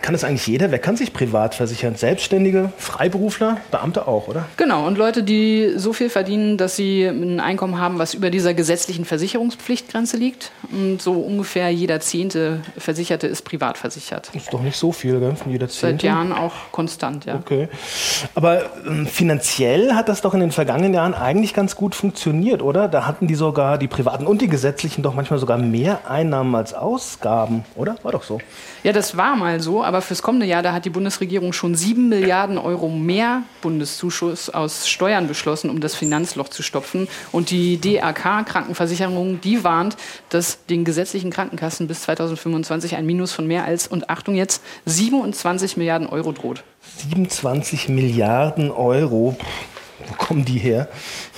Kann 0.00 0.12
das 0.12 0.24
eigentlich 0.24 0.46
jeder? 0.46 0.70
Wer 0.70 0.78
kann 0.78 0.96
sich 0.96 1.12
privat 1.12 1.54
versichern? 1.54 1.94
Selbstständige, 1.96 2.72
Freiberufler, 2.78 3.58
Beamte 3.70 4.08
auch, 4.08 4.28
oder? 4.28 4.46
Genau. 4.56 4.86
Und 4.86 4.98
Leute, 4.98 5.22
die 5.22 5.74
so 5.76 5.92
viel 5.92 6.10
verdienen, 6.10 6.56
dass 6.56 6.76
sie 6.76 7.04
ein 7.04 7.40
Einkommen 7.40 7.78
haben, 7.78 7.98
was 7.98 8.14
über 8.14 8.30
dieser 8.30 8.54
gesetzlichen 8.54 9.04
Versicherungspflichtgrenze 9.04 10.16
liegt. 10.16 10.50
Und 10.70 11.00
so 11.00 11.12
ungefähr 11.12 11.70
jeder 11.70 12.00
zehnte 12.00 12.60
Versicherte 12.76 13.26
ist 13.26 13.42
privat 13.42 13.78
versichert. 13.78 14.30
Das 14.32 14.44
ist 14.44 14.52
doch 14.52 14.62
nicht 14.62 14.76
so 14.76 14.92
viel 14.92 15.03
viel, 15.04 15.20
gell? 15.20 15.36
Von 15.36 15.52
jeder 15.52 15.68
Seit 15.68 16.02
Jahren 16.02 16.32
auch 16.32 16.52
konstant, 16.70 17.26
ja. 17.26 17.36
Okay. 17.36 17.68
Aber 18.34 18.62
ähm, 18.86 19.06
finanziell 19.06 19.92
hat 19.92 20.08
das 20.08 20.22
doch 20.22 20.32
in 20.32 20.40
den 20.40 20.50
vergangenen 20.50 20.94
Jahren 20.94 21.14
eigentlich 21.14 21.52
ganz 21.52 21.76
gut 21.76 21.94
funktioniert, 21.94 22.62
oder? 22.62 22.88
Da 22.88 23.06
hatten 23.06 23.26
die 23.26 23.34
sogar, 23.34 23.76
die 23.76 23.86
privaten 23.86 24.26
und 24.26 24.40
die 24.40 24.48
gesetzlichen, 24.48 25.02
doch 25.02 25.14
manchmal 25.14 25.38
sogar 25.38 25.58
mehr 25.58 26.10
Einnahmen 26.10 26.54
als 26.54 26.72
Ausgaben, 26.72 27.64
oder? 27.76 27.96
War 28.02 28.12
doch 28.12 28.22
so. 28.22 28.40
Ja, 28.82 28.92
das 28.92 29.16
war 29.16 29.36
mal 29.36 29.60
so, 29.60 29.84
aber 29.84 30.00
fürs 30.00 30.22
kommende 30.22 30.46
Jahr, 30.46 30.62
da 30.62 30.72
hat 30.72 30.84
die 30.86 30.90
Bundesregierung 30.90 31.52
schon 31.52 31.74
sieben 31.74 32.08
Milliarden 32.08 32.56
Euro 32.56 32.88
mehr 32.88 33.42
Bundeszuschuss 33.60 34.48
aus 34.50 34.88
Steuern 34.88 35.28
beschlossen, 35.28 35.68
um 35.68 35.80
das 35.80 35.94
Finanzloch 35.94 36.48
zu 36.48 36.62
stopfen. 36.62 37.08
Und 37.30 37.50
die 37.50 37.78
DAK 37.78 38.46
Krankenversicherung, 38.46 39.40
die 39.40 39.64
warnt, 39.64 39.96
dass 40.30 40.64
den 40.66 40.84
gesetzlichen 40.84 41.30
Krankenkassen 41.30 41.88
bis 41.88 42.02
2025 42.02 42.96
ein 42.96 43.04
Minus 43.04 43.32
von 43.32 43.46
mehr 43.46 43.64
als, 43.64 43.86
und 43.86 44.08
Achtung 44.08 44.34
jetzt, 44.34 44.62
27 44.94 45.76
Milliarden 45.76 46.06
Euro 46.06 46.32
droht. 46.32 46.64
27 47.08 47.88
Milliarden 47.88 48.70
Euro. 48.70 49.36
Wo 50.06 50.14
kommen 50.14 50.44
die 50.44 50.58
her? 50.58 50.88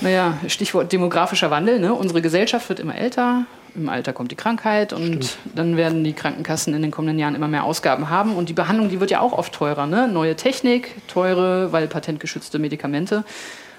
Naja, 0.01 0.37
Stichwort 0.47 0.91
demografischer 0.91 1.51
Wandel. 1.51 1.79
Ne? 1.79 1.93
Unsere 1.93 2.21
Gesellschaft 2.21 2.67
wird 2.69 2.79
immer 2.79 2.95
älter. 2.95 3.45
Im 3.75 3.89
Alter 3.89 4.11
kommt 4.11 4.31
die 4.31 4.35
Krankheit 4.35 4.91
und 4.91 5.25
Stimmt. 5.25 5.37
dann 5.55 5.77
werden 5.77 6.03
die 6.03 6.13
Krankenkassen 6.13 6.73
in 6.73 6.81
den 6.81 6.91
kommenden 6.91 7.19
Jahren 7.19 7.35
immer 7.35 7.47
mehr 7.47 7.63
Ausgaben 7.63 8.09
haben. 8.09 8.35
Und 8.35 8.49
die 8.49 8.53
Behandlung, 8.53 8.89
die 8.89 8.99
wird 8.99 9.11
ja 9.11 9.21
auch 9.21 9.33
oft 9.33 9.53
teurer. 9.53 9.85
Ne? 9.85 10.07
Neue 10.07 10.35
Technik, 10.35 10.95
teure, 11.07 11.71
weil 11.71 11.87
patentgeschützte 11.87 12.59
Medikamente. 12.59 13.23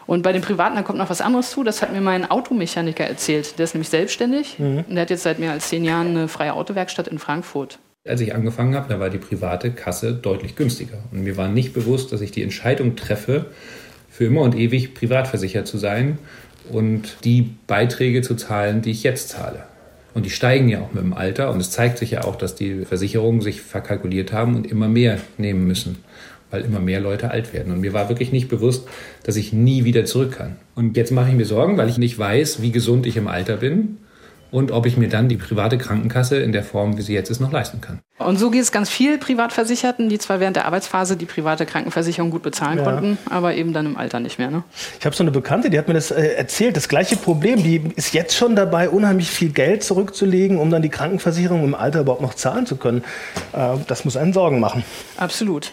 Und 0.07 0.23
bei 0.23 0.33
den 0.33 0.41
Privaten, 0.41 0.77
da 0.77 0.83
kommt 0.83 0.99
noch 0.99 1.11
was 1.11 1.21
anderes 1.21 1.51
zu. 1.51 1.65
Das 1.65 1.83
hat 1.83 1.93
mir 1.93 2.01
mein 2.01 2.31
Automechaniker 2.31 3.05
erzählt. 3.05 3.59
Der 3.59 3.65
ist 3.65 3.75
nämlich 3.75 3.91
selbstständig 3.91 4.59
mhm. 4.59 4.85
und 4.89 4.95
der 4.95 5.03
hat 5.03 5.11
jetzt 5.11 5.25
seit 5.25 5.39
mehr 5.39 5.53
als 5.53 5.69
zehn 5.69 5.85
Jahren 5.85 6.09
eine 6.09 6.29
freie 6.29 6.55
Autowerkstatt 6.55 7.09
in 7.09 7.19
Frankfurt. 7.19 7.79
Als 8.09 8.23
ich 8.23 8.35
angefangen 8.35 8.75
habe, 8.75 8.89
da 8.89 8.99
war 8.99 9.11
die 9.11 9.19
private 9.19 9.71
Kasse 9.71 10.15
deutlich 10.15 10.57
günstiger. 10.57 10.99
Und 11.13 11.25
mir 11.25 11.37
war 11.37 11.49
nicht 11.49 11.75
bewusst, 11.75 12.11
dass 12.11 12.23
ich 12.23 12.31
die 12.31 12.43
Entscheidung 12.43 12.97
treffe, 12.97 13.47
für 14.09 14.25
immer 14.25 14.41
und 14.41 14.57
ewig 14.57 14.95
privat 14.95 15.29
versichert 15.29 15.69
zu 15.69 15.79
sein 15.79 16.19
und 16.73 17.19
die 17.25 17.51
Beiträge 17.67 18.23
zu 18.23 18.35
zahlen, 18.35 18.83
die 18.83 18.91
ich 18.91 19.03
jetzt 19.03 19.29
zahle. 19.29 19.63
Und 20.15 20.25
die 20.25 20.31
steigen 20.31 20.69
ja 20.69 20.81
auch 20.81 20.93
mit 20.93 21.05
dem 21.05 21.13
Alter. 21.13 21.53
Und 21.53 21.61
es 21.61 21.71
zeigt 21.71 21.99
sich 21.99 22.13
ja 22.13 22.25
auch, 22.25 22.35
dass 22.35 22.55
die 22.55 22.87
Versicherungen 22.87 23.43
sich 23.43 23.61
verkalkuliert 23.61 24.33
haben 24.33 24.57
und 24.57 24.67
immer 24.67 24.89
mehr 24.89 25.19
nehmen 25.37 25.67
müssen, 25.67 25.99
weil 26.51 26.63
immer 26.63 26.81
mehr 26.81 27.01
Leute 27.01 27.31
alt 27.31 27.53
werden. 27.53 27.73
Und 27.73 27.81
mir 27.81 27.93
war 27.93 28.09
wirklich 28.09 28.33
nicht 28.33 28.49
bewusst, 28.49 28.89
dass 29.23 29.37
ich 29.37 29.53
nie 29.53 29.85
wieder 29.85 30.07
zurück 30.07 30.33
kann. 30.33 30.57
Und 30.75 30.97
jetzt 30.97 31.13
mache 31.13 31.29
ich 31.29 31.37
mir 31.37 31.45
Sorgen, 31.45 31.77
weil 31.77 31.91
ich 31.91 31.99
nicht 31.99 32.19
weiß, 32.19 32.63
wie 32.63 32.73
gesund 32.73 33.07
ich 33.07 33.19
im 33.19 33.29
Alter 33.29 33.59
bin 33.59 33.99
und 34.51 34.73
ob 34.73 34.87
ich 34.87 34.97
mir 34.97 35.09
dann 35.09 35.29
die 35.29 35.37
private 35.37 35.79
Krankenkasse 35.79 36.39
in 36.39 36.53
der 36.53 36.63
Form, 36.63 36.97
wie 36.97 37.03
sie 37.03 37.15
jetzt 37.15 37.31
ist, 37.31 37.41
noch 37.41 37.53
leisten 37.53 37.81
kann. 37.81 38.01
Und 38.19 38.39
so 38.39 38.51
geht 38.51 38.63
es 38.63 38.73
ganz 38.73 38.91
viel 38.91 39.19
Privatversicherten, 39.19 40.09
die 40.09 40.19
zwar 40.19 40.41
während 40.41 40.57
der 40.57 40.65
Arbeitsphase 40.65 41.17
die 41.17 41.27
private 41.27 41.67
Krankenversicherung 41.67 42.31
gut 42.31 42.43
bezahlen 42.43 42.79
ja. 42.79 42.85
konnten, 42.85 43.19
aber 43.31 43.55
eben 43.55 43.73
dann 43.73 43.87
im 43.87 43.97
Alter 43.97 44.21
nicht 44.21 44.39
mehr. 44.39 44.51
Ne? 44.51 44.65
Ich 44.99 45.07
habe 45.07 45.15
so 45.15 45.23
eine 45.23 45.31
Bekannte, 45.31 45.71
die 45.71 45.79
hat 45.79 45.89
mir 45.89 45.95
das 45.95 46.11
äh, 46.11 46.35
erzählt, 46.35 46.77
das 46.77 46.89
gleiche 46.89 47.17
Problem. 47.17 47.63
Die 47.63 47.83
ist 47.97 48.15
jetzt 48.15 48.37
schon 48.37 48.57
dabei, 48.57 48.89
unheimlich 48.89 49.31
viel 49.31 49.51
Geld 49.51 49.85
zurückzulegen, 49.85 50.59
um 50.59 50.71
dann 50.71 50.83
die 50.83 50.89
Krankenversicherung 50.89 51.63
im 51.65 51.75
Alter 51.75 52.01
überhaupt 52.01 52.23
noch 52.23 52.35
zahlen 52.35 52.67
zu 52.67 52.77
können. 52.77 53.05
Äh, 53.53 53.77
das 53.87 54.05
muss 54.05 54.17
einen 54.17 54.33
Sorgen 54.33 54.61
machen. 54.61 54.85
Absolut. 55.17 55.73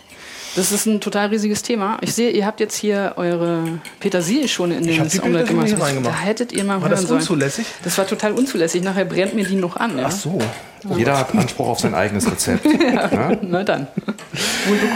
Das 0.55 0.71
ist 0.71 0.85
ein 0.85 1.01
total 1.01 1.27
riesiges 1.27 1.61
Thema. 1.63 1.97
Ich 2.01 2.13
sehe, 2.13 2.31
ihr 2.31 2.45
habt 2.45 2.61
jetzt 2.61 2.75
hier 2.75 3.13
eure 3.17 3.79
Petersilie 3.99 4.47
schon 4.47 4.71
in 4.71 4.83
den 4.83 5.01
Omelette 5.21 5.53
gemacht. 5.53 5.75
Da 6.03 6.15
hättet 6.17 6.53
ihr 6.53 6.63
mal 6.63 6.81
war 6.81 6.89
das 6.89 7.05
unzulässig? 7.05 7.65
Sollen. 7.65 7.79
Das 7.83 7.97
war 7.97 8.07
total 8.07 8.31
unzulässig. 8.31 8.81
Nachher 8.81 9.05
brennt 9.05 9.35
mir 9.35 9.45
die 9.45 9.55
noch 9.55 9.75
an. 9.75 9.97
Ja? 9.97 10.05
Ach 10.07 10.11
so. 10.11 10.39
Jeder 10.95 11.17
hat 11.17 11.35
Anspruch 11.35 11.67
auf 11.67 11.79
sein 11.79 11.93
eigenes 11.95 12.31
Rezept. 12.31 12.65
ja, 12.65 13.11
ja? 13.11 13.37
Na 13.41 13.63
dann. 13.63 13.87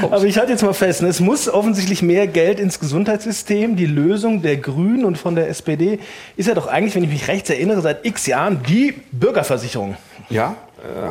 Aber 0.03 0.23
ich 0.23 0.37
halte 0.37 0.51
jetzt 0.51 0.63
mal 0.63 0.73
fest, 0.73 1.01
ne, 1.01 1.07
es 1.07 1.19
muss 1.19 1.49
offensichtlich 1.49 2.01
mehr 2.03 2.27
Geld 2.27 2.59
ins 2.59 2.79
Gesundheitssystem. 2.79 3.75
Die 3.75 3.87
Lösung 3.87 4.41
der 4.41 4.57
Grünen 4.57 5.03
und 5.03 5.17
von 5.17 5.35
der 5.35 5.49
SPD 5.49 5.99
ist 6.37 6.47
ja 6.47 6.53
doch 6.53 6.67
eigentlich, 6.67 6.95
wenn 6.95 7.03
ich 7.03 7.09
mich 7.09 7.27
recht 7.27 7.49
erinnere, 7.49 7.81
seit 7.81 8.05
x 8.05 8.27
Jahren 8.27 8.61
die 8.67 8.93
Bürgerversicherung. 9.11 9.97
Ja, 10.29 10.55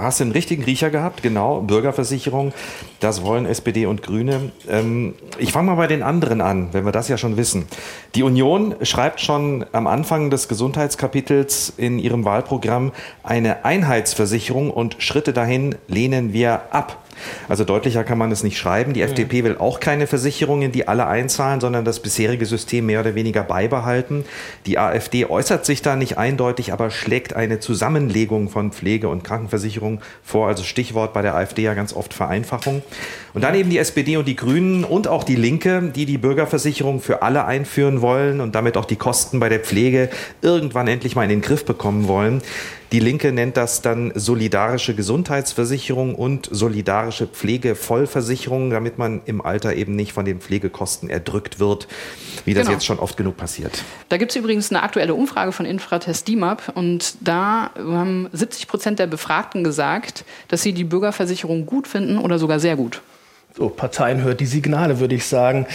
hast 0.01 0.21
den 0.21 0.33
richtigen 0.33 0.65
Riecher 0.65 0.91
gehabt, 0.91 1.23
genau, 1.23 1.61
Bürgerversicherung, 1.61 2.53
das 3.01 3.23
wollen 3.23 3.47
SPD 3.47 3.87
und 3.87 4.03
Grüne. 4.03 4.53
Ähm, 4.69 5.15
ich 5.39 5.53
fange 5.53 5.69
mal 5.69 5.77
bei 5.77 5.87
den 5.87 6.03
anderen 6.03 6.41
an, 6.41 6.69
wenn 6.73 6.85
wir 6.85 6.93
das 6.93 7.09
ja 7.09 7.19
schon 7.19 7.37
wissen. 7.37 7.67
Die 8.15 8.23
Union 8.23 8.75
schreibt 8.83 9.21
schon 9.21 9.67
am 9.73 9.87
Anfang 9.87 10.31
des 10.31 10.49
Gesundheitskapitels 10.49 11.73
in 11.77 11.99
ihrem 11.99 12.25
Wahlprogramm, 12.25 12.93
eine 13.23 13.65
Einheitsversicherung 13.65 14.71
und 14.71 14.97
Schritte 14.99 15.33
dahin 15.33 15.75
lehnen 15.87 16.33
wir 16.33 16.75
ab. 16.75 16.99
Also 17.49 17.65
deutlicher 17.65 18.05
kann 18.05 18.19
man 18.19 18.31
es 18.33 18.43
nicht 18.43 18.59
schreiben. 18.59 18.93
Die 18.93 19.03
FDP 19.03 19.45
will 19.45 19.57
auch 19.59 19.81
keine 19.81 20.07
Versicherungen, 20.07 20.73
die 20.73 20.89
alle 20.89 21.07
einzahlen, 21.07 21.61
sondern 21.61 21.85
das 21.85 22.01
bisherige 22.01 22.47
System 22.47 22.87
mehr 22.87 23.01
oder 23.01 23.15
weniger 23.15 23.43
beibehalten. 23.43 24.25
Die 24.67 24.79
AfD 24.79 25.25
äußert 25.27 25.65
sich 25.65 25.83
da 25.83 25.97
nicht 25.97 26.19
eindeutig, 26.19 26.73
aber 26.73 26.91
schlägt 26.91 27.35
eine 27.35 27.61
Zusammenlegung 27.61 28.49
von 28.49 28.73
Pflege- 28.73 29.09
und 29.09 29.25
Krankenversicherung 29.25 30.01
vor. 30.23 30.49
Also 30.49 30.63
Stichwort 30.63 31.13
bei 31.13 31.23
der 31.23 31.35
AfD 31.35 31.63
ja 31.63 31.75
ganz 31.75 31.93
oft 31.93 32.15
Vereinfachung. 32.15 32.83
Und 33.35 33.43
dann 33.43 33.55
eben 33.55 33.71
die 33.71 33.79
SPD 33.79 34.17
und 34.17 34.27
die 34.27 34.37
Grünen 34.37 34.85
und 34.85 35.09
auch 35.09 35.25
die 35.25 35.37
Linke, 35.37 35.93
die 35.95 36.07
die 36.07 36.19
Bürgerversicherung 36.19 37.01
für 37.01 37.23
alle 37.23 37.45
einführen 37.45 38.01
wollen 38.01 38.41
und 38.41 38.55
damit 38.55 38.77
auch 38.77 38.85
die 38.85 38.97
Kosten 38.97 39.41
bei 39.41 39.49
der 39.49 39.61
Pflege 39.61 40.11
irgendwann 40.43 40.89
endlich 40.89 41.15
mal 41.15 41.25
in 41.25 41.31
den 41.31 41.41
Griff 41.41 41.65
bekommen 41.65 42.09
wollen. 42.09 42.43
Die 42.90 43.00
Linke 43.00 43.33
nennt 43.33 43.59
das 43.59 43.83
dann 43.83 44.12
solidarische 44.14 44.95
Gesundheitsversicherung 44.95 46.14
und 46.14 46.49
solidarische 46.50 47.26
Pflegevollversicherung, 47.26 48.71
damit 48.71 48.97
man 48.97 49.21
im 49.26 49.42
Alter 49.42 49.75
eben 49.75 49.95
nicht 49.95 50.14
von 50.14 50.25
den 50.25 50.40
Pflegekosten 50.40 51.11
erdrückt 51.11 51.61
wird, 51.61 51.87
wie 52.47 52.54
das 52.54 52.62
Genau. 52.62 52.73
jetzt 52.73 52.87
schon 52.87 52.99
oft 52.99 53.18
genug 53.18 53.37
passiert. 53.37 53.85
Da 54.09 54.16
gibt 54.16 54.30
es 54.30 54.37
übrigens 54.37 54.71
eine 54.71 54.83
aktuelle 54.83 55.14
Umfrage 55.14 55.52
von 55.52 55.66
Infratest 55.66 56.28
DIMAP 56.28 56.73
und 56.75 57.16
da 57.21 57.71
haben 57.76 58.28
70 58.33 58.66
Prozent 58.68 58.99
der 58.99 59.07
Befragten 59.07 59.64
gesagt, 59.64 60.25
dass 60.49 60.62
sie 60.62 60.73
die 60.73 60.85
Bürgerversicherung 60.85 61.66
gut 61.66 61.87
finden 61.87 62.16
oder 62.16 62.38
sogar 62.38 62.59
sehr 62.59 62.76
gut. 62.76 63.02
So, 63.59 63.69
Parteien 63.69 64.23
hört 64.23 64.38
die 64.38 64.47
Signale, 64.47 65.00
würde 65.00 65.17
ich 65.17 65.27
sagen. 65.27 65.67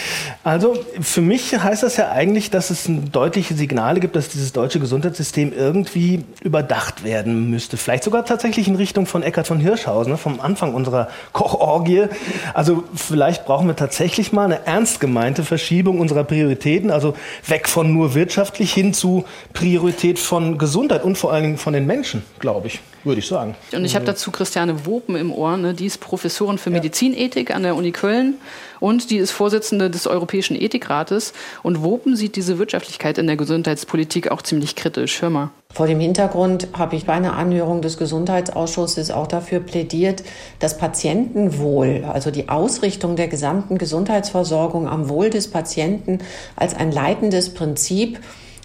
Also 0.46 0.78
für 1.02 1.20
mich 1.20 1.54
heißt 1.54 1.84
das 1.84 1.98
ja 1.98 2.14
eigentlich, 2.14 2.50
dass 2.50 2.70
es 2.70 2.90
deutliche 3.12 3.56
Signale 3.56 4.00
gibt, 4.00 4.16
dass 4.16 4.30
dieses 4.30 4.54
deutsche 4.54 4.80
Gesundheitssystem 4.80 5.52
irgendwie 5.52 6.24
überdacht 6.42 7.04
werden 7.04 7.50
müsste. 7.50 7.76
Vielleicht 7.76 8.06
sogar 8.06 8.24
tatsächlich 8.24 8.70
in 8.70 8.76
Richtung 8.76 9.06
von 9.06 9.22
Eckhard 9.22 9.48
von 9.48 9.60
Hirschhausen, 9.60 10.14
ne, 10.14 10.18
vom 10.18 10.40
Anfang 10.40 10.74
unserer 10.74 11.10
Kochorgie. 11.34 12.06
Also 12.54 12.86
vielleicht 12.96 13.44
brauchen 13.44 13.68
wir 13.68 13.76
tatsächlich 13.76 14.32
mal 14.32 14.46
eine 14.46 14.66
ernst 14.66 15.02
gemeinte 15.02 15.44
Verschiebung 15.44 16.00
unserer 16.00 16.24
Prioritäten, 16.24 16.90
also 16.90 17.16
weg 17.48 17.68
von 17.68 17.92
nur 17.92 18.16
wirtschaftlich 18.16 18.72
hin 18.72 18.94
zu 18.94 19.26
Priorität 19.52 20.20
von 20.20 20.58
Gesundheit 20.58 21.04
und 21.04 21.18
vor 21.18 21.34
allen 21.34 21.44
Dingen 21.44 21.58
von 21.58 21.74
den 21.74 21.86
Menschen, 21.86 22.24
glaube 22.40 22.68
ich, 22.68 22.80
würde 23.04 23.20
ich 23.20 23.28
sagen. 23.28 23.56
Und 23.72 23.86
ich 23.86 23.96
habe 23.96 24.06
dazu 24.06 24.32
Christiane 24.32 24.86
Wopen 24.86 25.16
im 25.16 25.32
Ohr, 25.32 25.58
ne? 25.58 25.74
die 25.74 25.86
ist 25.86 26.00
Professorin 26.00 26.58
für 26.58 26.70
Medizinethik 26.70 27.54
an 27.54 27.64
der 27.64 27.76
Uni 27.76 27.92
Köln 27.92 28.36
und 28.80 29.12
die 29.12 29.18
ist 29.18 29.32
Vorsitzende 29.32 29.90
des 29.90 30.08
Europäischen 30.08 30.60
Ethikrates. 30.60 31.34
Und 31.64 31.84
Wopen 31.84 32.16
sieht 32.16 32.36
diese 32.36 32.60
Wirtschaftlichkeit 32.60 33.18
in 33.18 33.28
der 33.28 33.38
Gesundheitspolitik 33.38 34.32
auch 34.32 34.42
ziemlich 34.42 34.76
kritisch. 34.76 35.22
Hör 35.22 35.30
mal. 35.30 35.50
Vor 35.74 35.88
dem 35.88 36.00
Hintergrund 36.00 36.68
habe 36.74 36.96
ich 36.96 37.06
bei 37.06 37.14
einer 37.14 37.36
Anhörung 37.36 37.82
des 37.82 37.98
Gesundheitsausschusses 37.98 39.10
auch 39.10 39.26
dafür 39.26 39.60
plädiert, 39.60 40.24
das 40.60 40.78
Patientenwohl, 40.78 42.06
also 42.06 42.30
die 42.30 42.50
Ausrichtung 42.50 43.16
der 43.16 43.28
gesamten 43.28 43.80
Gesundheitsversorgung 43.80 44.88
am 44.88 45.10
Wohl 45.10 45.32
des 45.32 45.50
Patienten 45.50 46.20
als 46.56 46.76
ein 46.76 46.92
leitendes 46.92 47.54
Prinzip 47.56 48.20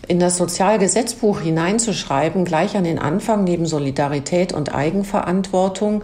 in 0.07 0.21
das 0.21 0.37
Sozialgesetzbuch 0.37 1.41
hineinzuschreiben, 1.41 2.45
gleich 2.45 2.77
an 2.77 2.85
den 2.85 2.99
Anfang 2.99 3.45
neben 3.45 3.67
Solidarität 3.67 4.53
und 4.53 4.75
Eigenverantwortung. 4.75 6.03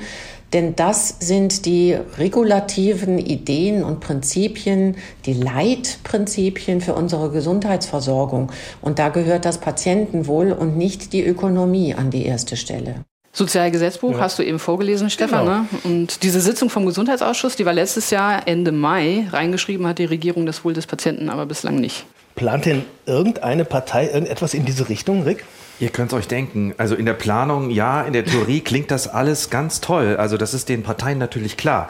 Denn 0.52 0.76
das 0.76 1.16
sind 1.18 1.66
die 1.66 1.96
regulativen 2.16 3.18
Ideen 3.18 3.82
und 3.82 4.00
Prinzipien, 4.00 4.96
die 5.26 5.32
Leitprinzipien 5.32 6.80
für 6.80 6.94
unsere 6.94 7.30
Gesundheitsversorgung. 7.30 8.52
Und 8.80 9.00
da 9.00 9.08
gehört 9.08 9.44
das 9.44 9.58
Patientenwohl 9.58 10.52
und 10.52 10.76
nicht 10.76 11.12
die 11.12 11.24
Ökonomie 11.24 11.94
an 11.94 12.10
die 12.10 12.24
erste 12.24 12.56
Stelle. 12.56 13.04
Sozialgesetzbuch 13.32 14.20
hast 14.20 14.38
du 14.38 14.44
eben 14.44 14.60
vorgelesen, 14.60 15.10
Stefan. 15.10 15.44
Genau. 15.44 15.58
Ne? 15.58 15.66
Und 15.82 16.22
diese 16.22 16.40
Sitzung 16.40 16.70
vom 16.70 16.86
Gesundheitsausschuss, 16.86 17.56
die 17.56 17.66
war 17.66 17.72
letztes 17.72 18.10
Jahr 18.10 18.46
Ende 18.46 18.70
Mai. 18.70 19.26
Reingeschrieben 19.32 19.88
hat 19.88 19.98
die 19.98 20.04
Regierung 20.04 20.46
das 20.46 20.64
Wohl 20.64 20.72
des 20.72 20.86
Patienten 20.86 21.28
aber 21.30 21.46
bislang 21.46 21.80
nicht. 21.80 22.06
Plant 22.34 22.66
denn 22.66 22.84
irgendeine 23.06 23.64
Partei 23.64 24.06
irgendetwas 24.06 24.54
in 24.54 24.64
diese 24.64 24.88
Richtung, 24.88 25.22
Rick? 25.22 25.44
Ihr 25.80 25.90
könnt 25.90 26.12
es 26.12 26.18
euch 26.18 26.28
denken. 26.28 26.74
Also 26.78 26.94
in 26.94 27.06
der 27.06 27.14
Planung, 27.14 27.70
ja, 27.70 28.02
in 28.02 28.12
der 28.12 28.24
Theorie 28.24 28.60
klingt 28.64 28.90
das 28.90 29.08
alles 29.08 29.50
ganz 29.50 29.80
toll. 29.80 30.16
Also 30.16 30.36
das 30.36 30.54
ist 30.54 30.68
den 30.68 30.82
Parteien 30.82 31.18
natürlich 31.18 31.56
klar. 31.56 31.88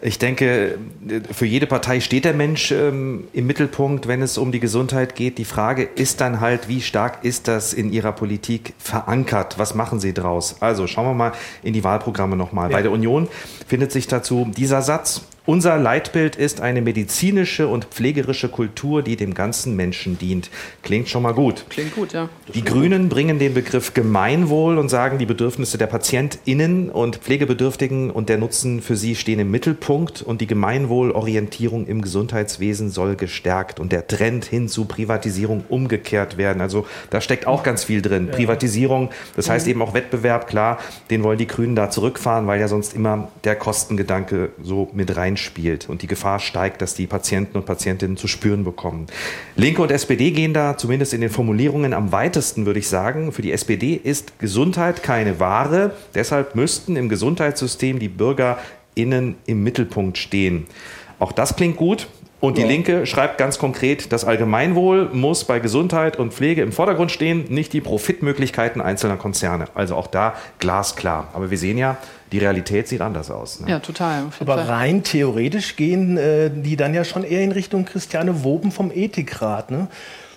Ich 0.00 0.18
denke, 0.18 0.78
für 1.32 1.44
jede 1.44 1.66
Partei 1.66 1.98
steht 1.98 2.24
der 2.24 2.32
Mensch 2.32 2.70
ähm, 2.70 3.26
im 3.32 3.48
Mittelpunkt, 3.48 4.06
wenn 4.06 4.22
es 4.22 4.38
um 4.38 4.52
die 4.52 4.60
Gesundheit 4.60 5.16
geht. 5.16 5.38
Die 5.38 5.44
Frage 5.44 5.82
ist 5.82 6.20
dann 6.20 6.40
halt, 6.40 6.68
wie 6.68 6.80
stark 6.80 7.24
ist 7.24 7.48
das 7.48 7.72
in 7.72 7.92
Ihrer 7.92 8.12
Politik 8.12 8.74
verankert? 8.78 9.58
Was 9.58 9.74
machen 9.74 9.98
Sie 9.98 10.14
draus? 10.14 10.56
Also 10.60 10.86
schauen 10.86 11.06
wir 11.06 11.14
mal 11.14 11.32
in 11.64 11.72
die 11.72 11.82
Wahlprogramme 11.82 12.36
nochmal. 12.36 12.68
Bei 12.68 12.82
der 12.82 12.92
Union 12.92 13.28
findet 13.66 13.90
sich 13.90 14.06
dazu 14.06 14.48
dieser 14.56 14.82
Satz. 14.82 15.22
Unser 15.48 15.78
Leitbild 15.78 16.36
ist 16.36 16.60
eine 16.60 16.82
medizinische 16.82 17.68
und 17.68 17.86
pflegerische 17.86 18.50
Kultur, 18.50 19.00
die 19.00 19.16
dem 19.16 19.32
ganzen 19.32 19.76
Menschen 19.76 20.18
dient. 20.18 20.50
Klingt 20.82 21.08
schon 21.08 21.22
mal 21.22 21.32
gut. 21.32 21.64
Klingt 21.70 21.94
gut, 21.94 22.12
ja. 22.12 22.28
Die 22.52 22.62
Grünen 22.62 23.08
bringen 23.08 23.38
den 23.38 23.54
Begriff 23.54 23.94
Gemeinwohl 23.94 24.76
und 24.76 24.90
sagen, 24.90 25.16
die 25.16 25.24
Bedürfnisse 25.24 25.78
der 25.78 25.86
PatientInnen 25.86 26.90
und 26.90 27.16
Pflegebedürftigen 27.16 28.10
und 28.10 28.28
der 28.28 28.36
Nutzen 28.36 28.82
für 28.82 28.94
sie 28.94 29.14
stehen 29.14 29.38
im 29.38 29.50
Mittelpunkt 29.50 30.20
und 30.20 30.42
die 30.42 30.46
Gemeinwohlorientierung 30.46 31.86
im 31.86 32.02
Gesundheitswesen 32.02 32.90
soll 32.90 33.16
gestärkt 33.16 33.80
und 33.80 33.90
der 33.90 34.06
Trend 34.06 34.44
hin 34.44 34.68
zu 34.68 34.84
Privatisierung 34.84 35.64
umgekehrt 35.70 36.36
werden. 36.36 36.60
Also 36.60 36.86
da 37.08 37.22
steckt 37.22 37.46
auch 37.46 37.62
ganz 37.62 37.84
viel 37.84 38.02
drin. 38.02 38.30
Privatisierung, 38.30 39.08
das 39.34 39.48
heißt 39.48 39.66
eben 39.66 39.80
auch 39.80 39.94
Wettbewerb, 39.94 40.46
klar, 40.46 40.78
den 41.08 41.22
wollen 41.22 41.38
die 41.38 41.46
Grünen 41.46 41.74
da 41.74 41.88
zurückfahren, 41.88 42.46
weil 42.46 42.60
ja 42.60 42.68
sonst 42.68 42.94
immer 42.94 43.28
der 43.44 43.56
Kostengedanke 43.56 44.50
so 44.62 44.90
mit 44.92 45.16
reinspielt 45.38 45.88
und 45.88 46.02
die 46.02 46.06
Gefahr 46.06 46.40
steigt, 46.40 46.82
dass 46.82 46.94
die 46.94 47.06
Patienten 47.06 47.56
und 47.56 47.66
Patientinnen 47.66 48.16
zu 48.16 48.26
spüren 48.28 48.64
bekommen. 48.64 49.06
Linke 49.56 49.82
und 49.82 49.90
SPD 49.90 50.30
gehen 50.32 50.52
da 50.52 50.76
zumindest 50.76 51.14
in 51.14 51.20
den 51.20 51.30
Formulierungen 51.30 51.92
am 51.92 52.12
weitesten, 52.12 52.66
würde 52.66 52.80
ich 52.80 52.88
sagen. 52.88 53.32
Für 53.32 53.42
die 53.42 53.52
SPD 53.52 53.94
ist 53.94 54.38
Gesundheit 54.38 55.02
keine 55.02 55.40
Ware. 55.40 55.92
Deshalb 56.14 56.54
müssten 56.54 56.96
im 56.96 57.08
Gesundheitssystem 57.08 57.98
die 57.98 58.08
BürgerInnen 58.08 59.36
im 59.46 59.62
Mittelpunkt 59.62 60.18
stehen. 60.18 60.66
Auch 61.18 61.32
das 61.32 61.56
klingt 61.56 61.76
gut. 61.76 62.06
Und 62.40 62.56
die 62.56 62.62
Linke 62.62 63.04
schreibt 63.04 63.36
ganz 63.36 63.58
konkret, 63.58 64.12
das 64.12 64.24
Allgemeinwohl 64.24 65.10
muss 65.12 65.42
bei 65.42 65.58
Gesundheit 65.58 66.18
und 66.18 66.32
Pflege 66.32 66.62
im 66.62 66.70
Vordergrund 66.70 67.10
stehen, 67.10 67.46
nicht 67.48 67.72
die 67.72 67.80
Profitmöglichkeiten 67.80 68.80
einzelner 68.80 69.16
Konzerne. 69.16 69.64
Also 69.74 69.96
auch 69.96 70.06
da 70.06 70.34
glasklar. 70.60 71.28
Aber 71.32 71.50
wir 71.50 71.58
sehen 71.58 71.78
ja, 71.78 71.96
die 72.30 72.38
Realität 72.38 72.86
sieht 72.86 73.00
anders 73.00 73.32
aus. 73.32 73.58
Ne? 73.60 73.68
Ja, 73.68 73.80
total. 73.80 74.26
Aber 74.38 74.54
Fall. 74.54 74.66
rein 74.66 75.02
theoretisch 75.02 75.74
gehen 75.74 76.16
äh, 76.16 76.48
die 76.54 76.76
dann 76.76 76.94
ja 76.94 77.02
schon 77.02 77.24
eher 77.24 77.42
in 77.42 77.50
Richtung 77.50 77.84
Christiane 77.84 78.44
Woben 78.44 78.70
vom 78.70 78.92
Ethikrat. 78.94 79.72
Ne? 79.72 79.88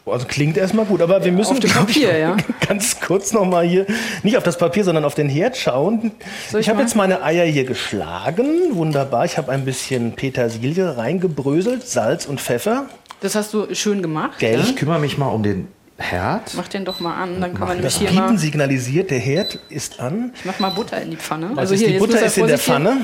Also 0.06 0.26
klingt 0.28 0.58
erstmal 0.58 0.86
gut, 0.86 1.02
aber 1.02 1.24
wir 1.24 1.32
müssen 1.32 1.52
auf 1.54 1.60
dem 1.60 1.70
Papier, 1.70 2.18
ja. 2.18 2.36
ganz 2.68 3.00
kurz 3.00 3.34
noch 3.34 3.46
mal 3.46 3.66
hier, 3.66 3.86
nicht 4.24 4.36
auf 4.36 4.44
das 4.44 4.58
Papier, 4.58 4.84
sondern 4.84 5.06
auf 5.06 5.14
den 5.14 5.30
Herd 5.30 5.56
schauen. 5.58 6.12
Soll 6.50 6.62
ich 6.62 6.66
ich 6.68 6.70
habe 6.70 6.82
jetzt 6.82 6.96
meine 6.96 7.22
Eier 7.24 7.46
hier 7.46 7.66
geschlagen, 7.66 8.46
wunderbar. 8.72 9.26
Ich 9.26 9.38
habe 9.38 9.52
ein 9.52 9.64
bisschen 9.64 10.14
Petersilie 10.14 10.98
reingebröselt, 10.98 11.88
Salz 11.88 12.26
und 12.26 12.42
Pfeffer. 12.42 12.88
Das 13.22 13.36
hast 13.36 13.54
du 13.54 13.74
schön 13.76 14.02
gemacht. 14.02 14.40
Gell? 14.40 14.60
Ich 14.62 14.76
kümmere 14.76 14.98
mich 15.00 15.20
mal 15.20 15.28
um 15.28 15.44
den 15.44 15.68
Herd. 15.98 16.54
Mach 16.56 16.68
den 16.68 16.84
doch 16.84 17.00
mal 17.00 17.14
an, 17.22 17.40
dann 17.40 17.54
können 17.54 17.68
wir 17.70 17.76
nämlich 17.76 17.84
Das 17.84 18.00
hier 18.00 18.08
Piepen 18.10 18.26
mal. 18.26 18.38
signalisiert, 18.40 19.12
der 19.12 19.20
Herd 19.20 19.60
ist 19.70 20.00
an. 20.00 20.32
Ich 20.36 20.46
mach 20.46 20.58
mal 20.60 20.70
Butter 20.72 21.00
in 21.00 21.12
die 21.12 21.18
Pfanne. 21.18 21.52
Also 21.56 21.76
ist 21.76 21.86
die 21.86 21.92
jetzt 21.92 22.00
Butter 22.00 22.26
ist 22.26 22.38
in 22.38 22.48
der 22.48 22.58
hier- 22.58 22.64
Pfanne. 22.74 22.98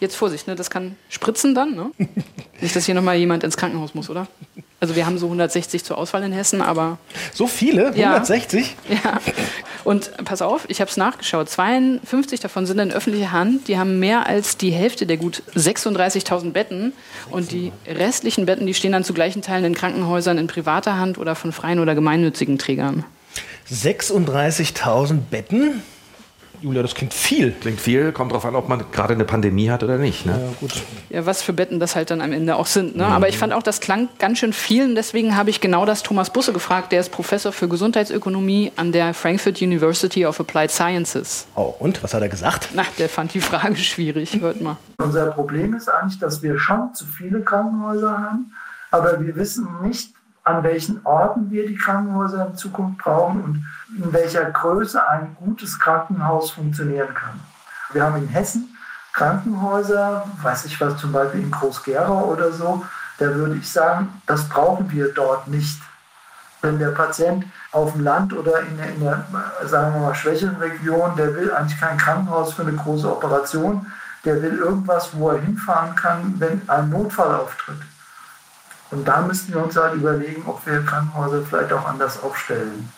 Jetzt 0.00 0.16
Vorsicht, 0.16 0.46
ne? 0.46 0.54
das 0.54 0.70
kann 0.70 0.96
spritzen 1.08 1.54
dann. 1.54 1.74
Ne? 1.74 1.90
Nicht, 2.60 2.76
dass 2.76 2.84
hier 2.86 2.94
nochmal 2.94 3.16
jemand 3.16 3.42
ins 3.42 3.56
Krankenhaus 3.56 3.94
muss, 3.94 4.08
oder? 4.10 4.28
Also 4.80 4.96
wir 4.96 5.06
haben 5.06 5.16
so 5.18 5.26
160 5.26 5.82
zur 5.84 5.96
Auswahl 5.96 6.22
in 6.24 6.32
Hessen, 6.32 6.60
aber 6.60 6.98
So 7.32 7.46
viele? 7.46 7.96
Ja. 7.96 8.10
160? 8.10 8.76
ja. 8.88 9.18
Und 9.84 10.10
pass 10.24 10.42
auf, 10.42 10.64
ich 10.68 10.80
habe 10.80 10.90
es 10.90 10.96
nachgeschaut. 10.96 11.48
52 11.48 12.40
davon 12.40 12.66
sind 12.66 12.78
in 12.78 12.92
öffentlicher 12.92 13.32
Hand. 13.32 13.68
Die 13.68 13.78
haben 13.78 13.98
mehr 13.98 14.26
als 14.26 14.56
die 14.56 14.70
Hälfte 14.70 15.06
der 15.06 15.16
gut 15.16 15.42
36.000 15.54 16.52
Betten. 16.52 16.92
Und 17.30 17.52
die 17.52 17.72
restlichen 17.86 18.46
Betten, 18.46 18.66
die 18.66 18.74
stehen 18.74 18.92
dann 18.92 19.04
zu 19.04 19.14
gleichen 19.14 19.42
Teilen 19.42 19.64
in 19.64 19.74
Krankenhäusern 19.74 20.38
in 20.38 20.46
privater 20.46 20.98
Hand 20.98 21.18
oder 21.18 21.34
von 21.34 21.52
freien 21.52 21.78
oder 21.80 21.94
gemeinnützigen 21.94 22.58
Trägern. 22.58 23.04
36.000 23.70 25.18
Betten. 25.30 25.82
Julia, 26.64 26.80
das 26.80 26.94
klingt 26.94 27.12
viel. 27.12 27.52
Klingt 27.52 27.78
viel, 27.78 28.10
kommt 28.12 28.32
drauf 28.32 28.46
an, 28.46 28.56
ob 28.56 28.70
man 28.70 28.90
gerade 28.90 29.12
eine 29.12 29.26
Pandemie 29.26 29.68
hat 29.68 29.82
oder 29.82 29.98
nicht. 29.98 30.24
Ne? 30.24 30.32
Ja, 30.32 30.54
gut. 30.60 30.82
Ja, 31.10 31.26
was 31.26 31.42
für 31.42 31.52
Betten 31.52 31.78
das 31.78 31.94
halt 31.94 32.10
dann 32.10 32.22
am 32.22 32.32
Ende 32.32 32.56
auch 32.56 32.64
sind. 32.64 32.96
Ne? 32.96 33.04
Aber 33.04 33.28
ich 33.28 33.36
fand 33.36 33.52
auch, 33.52 33.62
das 33.62 33.80
klang 33.80 34.08
ganz 34.18 34.38
schön 34.38 34.54
viel. 34.54 34.86
Und 34.86 34.94
deswegen 34.94 35.36
habe 35.36 35.50
ich 35.50 35.60
genau 35.60 35.84
das 35.84 36.02
Thomas 36.02 36.30
Busse 36.30 36.54
gefragt. 36.54 36.90
Der 36.90 37.00
ist 37.00 37.10
Professor 37.10 37.52
für 37.52 37.68
Gesundheitsökonomie 37.68 38.72
an 38.76 38.92
der 38.92 39.12
Frankfurt 39.12 39.60
University 39.60 40.24
of 40.24 40.40
Applied 40.40 40.70
Sciences. 40.70 41.46
Oh, 41.54 41.74
und 41.80 42.02
was 42.02 42.14
hat 42.14 42.22
er 42.22 42.30
gesagt? 42.30 42.70
Na, 42.72 42.84
der 42.98 43.10
fand 43.10 43.34
die 43.34 43.42
Frage 43.42 43.76
schwierig. 43.84 44.40
Hört 44.40 44.62
mal. 44.62 44.78
Unser 44.96 45.32
Problem 45.32 45.74
ist 45.74 45.90
eigentlich, 45.90 46.18
dass 46.18 46.42
wir 46.42 46.58
schon 46.58 46.94
zu 46.94 47.04
viele 47.04 47.42
Krankenhäuser 47.42 48.10
haben, 48.10 48.52
aber 48.90 49.20
wir 49.20 49.36
wissen 49.36 49.68
nicht, 49.82 50.14
an 50.44 50.62
welchen 50.62 51.04
Orten 51.04 51.50
wir 51.50 51.66
die 51.66 51.74
Krankenhäuser 51.74 52.46
in 52.46 52.54
Zukunft 52.56 52.98
brauchen 52.98 53.42
und 53.42 53.64
in 53.96 54.12
welcher 54.12 54.44
Größe 54.50 55.06
ein 55.08 55.36
gutes 55.38 55.78
Krankenhaus 55.78 56.50
funktionieren 56.50 57.14
kann. 57.14 57.40
Wir 57.92 58.04
haben 58.04 58.16
in 58.16 58.28
Hessen 58.28 58.76
Krankenhäuser, 59.14 60.26
weiß 60.42 60.64
ich 60.64 60.80
was, 60.80 60.96
zum 60.96 61.12
Beispiel 61.12 61.42
in 61.42 61.50
Groß-Gerau 61.50 62.24
oder 62.24 62.52
so, 62.52 62.84
da 63.18 63.26
würde 63.32 63.54
ich 63.54 63.70
sagen, 63.70 64.20
das 64.26 64.48
brauchen 64.48 64.90
wir 64.90 65.12
dort 65.14 65.46
nicht. 65.46 65.80
Wenn 66.62 66.80
der 66.80 66.88
Patient 66.88 67.44
auf 67.70 67.92
dem 67.92 68.02
Land 68.02 68.32
oder 68.32 68.60
in 68.60 68.76
der, 68.76 68.88
in 68.88 69.00
der 69.00 69.24
sagen 69.64 69.94
wir 69.94 70.00
mal, 70.00 70.14
schwächeren 70.14 70.56
Region, 70.56 71.14
der 71.14 71.34
will 71.36 71.52
eigentlich 71.52 71.78
kein 71.78 71.96
Krankenhaus 71.96 72.54
für 72.54 72.62
eine 72.62 72.72
große 72.72 73.08
Operation, 73.08 73.86
der 74.24 74.42
will 74.42 74.58
irgendwas, 74.58 75.10
wo 75.12 75.30
er 75.30 75.40
hinfahren 75.40 75.94
kann, 75.94 76.34
wenn 76.38 76.68
ein 76.68 76.90
Notfall 76.90 77.34
auftritt. 77.34 77.82
Und 78.90 79.06
da 79.06 79.20
müssten 79.20 79.52
wir 79.52 79.62
uns 79.62 79.76
halt 79.76 79.94
überlegen, 79.94 80.42
ob 80.46 80.66
wir 80.66 80.84
Krankenhäuser 80.84 81.42
vielleicht 81.42 81.72
auch 81.72 81.86
anders 81.86 82.20
aufstellen. 82.20 82.90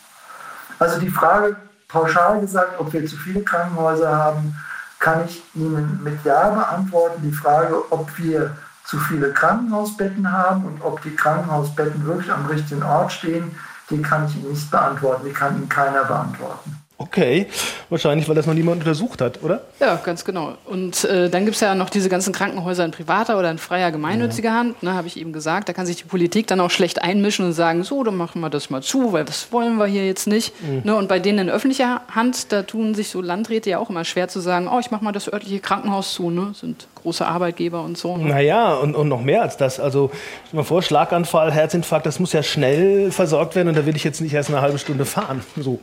Also 0.79 1.01
die 1.01 1.11
Frage, 1.11 1.57
pauschal 1.89 2.41
gesagt, 2.41 2.79
ob 2.79 2.93
wir 2.93 3.07
zu 3.07 3.17
viele 3.17 3.43
Krankenhäuser 3.43 4.17
haben, 4.17 4.57
kann 4.99 5.25
ich 5.25 5.43
Ihnen 5.55 6.01
mit 6.03 6.25
Ja 6.25 6.51
beantworten. 6.51 7.23
Die 7.23 7.33
Frage, 7.33 7.91
ob 7.91 8.17
wir 8.19 8.57
zu 8.85 8.99
viele 8.99 9.33
Krankenhausbetten 9.33 10.31
haben 10.31 10.65
und 10.65 10.83
ob 10.83 11.03
die 11.03 11.15
Krankenhausbetten 11.15 12.07
wirklich 12.07 12.31
am 12.31 12.47
richtigen 12.47 12.83
Ort 12.83 13.13
stehen, 13.13 13.55
die 13.91 14.01
kann 14.01 14.27
ich 14.27 14.37
Ihnen 14.37 14.51
nicht 14.51 14.71
beantworten. 14.71 15.27
Die 15.27 15.33
kann 15.33 15.57
Ihnen 15.57 15.69
keiner 15.69 16.05
beantworten. 16.05 16.86
Okay, 16.99 17.47
wahrscheinlich, 17.91 18.27
weil 18.27 18.35
das 18.35 18.47
noch 18.47 18.55
niemand 18.55 18.81
untersucht 18.81 19.21
hat, 19.21 19.43
oder? 19.43 19.61
Ja, 19.81 19.97
ganz 19.97 20.25
genau. 20.25 20.55
Und 20.65 21.05
äh, 21.05 21.29
dann 21.29 21.45
gibt 21.45 21.57
es 21.57 21.61
ja 21.61 21.75
noch 21.75 21.91
diese 21.91 22.09
ganzen 22.09 22.33
Krankenhäuser 22.33 22.87
in 22.87 22.91
privater 22.91 23.39
oder 23.39 23.51
in 23.51 23.59
freier 23.59 23.93
gemeinnütziger 23.93 24.49
ja. 24.49 24.55
Hand, 24.55 24.83
ne, 24.83 24.95
habe 24.95 25.07
ich 25.07 25.19
eben 25.19 25.35
gesagt. 25.35 25.69
Da 25.69 25.75
kann 25.75 25.85
sich 25.85 25.97
die 25.97 26.05
Politik 26.05 26.47
dann 26.47 26.59
auch 26.59 26.71
schlecht 26.71 27.03
einmischen 27.03 27.45
und 27.45 27.53
sagen, 27.53 27.85
so, 27.85 28.03
dann 28.03 28.17
machen 28.17 28.41
wir 28.41 28.49
das 28.49 28.71
mal 28.71 28.83
zu, 28.83 29.13
weil 29.13 29.27
das 29.27 29.53
wollen 29.53 29.77
wir 29.77 29.85
hier 29.85 30.07
jetzt 30.07 30.27
nicht. 30.27 30.55
Mhm. 30.63 30.83
Ne, 30.85 30.97
und 30.97 31.07
bei 31.07 31.19
denen 31.19 31.41
in 31.41 31.51
öffentlicher 31.51 32.01
Hand, 32.15 32.51
da 32.51 32.63
tun 32.63 32.95
sich 32.95 33.11
so 33.11 33.21
Landräte 33.21 33.69
ja 33.69 33.79
auch 33.79 33.91
immer 33.91 34.07
schwer 34.07 34.29
zu 34.29 34.41
sagen, 34.41 34.67
oh, 34.67 34.79
ich 34.79 34.91
mache 34.91 35.05
mal 35.05 35.13
das 35.13 35.31
örtliche 35.31 35.61
Krankenhaus 35.61 36.15
zu, 36.15 36.31
ne? 36.31 36.53
sind 36.55 36.89
große 36.95 37.27
Arbeitgeber 37.27 37.83
und 37.83 37.99
so. 37.99 38.17
Ne? 38.17 38.29
Naja, 38.31 38.75
und, 38.75 38.97
und 38.97 39.09
noch 39.09 39.21
mehr 39.21 39.43
als 39.43 39.59
das. 39.59 39.79
Also, 39.81 40.11
stell 40.47 40.57
mal 40.57 40.65
vor, 40.65 40.81
Schlaganfall, 40.81 41.53
Herzinfarkt, 41.53 42.07
das 42.07 42.19
muss 42.21 42.33
ja 42.33 42.43
schnell 42.43 43.11
versorgt 43.13 43.55
werden 43.55 43.69
und 43.69 43.77
da 43.77 43.85
will 43.85 43.97
ich 43.97 44.05
jetzt 44.05 44.23
nicht 44.23 44.33
erst 44.33 44.49
eine 44.49 44.63
halbe 44.63 44.79
Stunde 44.79 45.05
fahren. 45.05 45.43
So. 45.57 45.79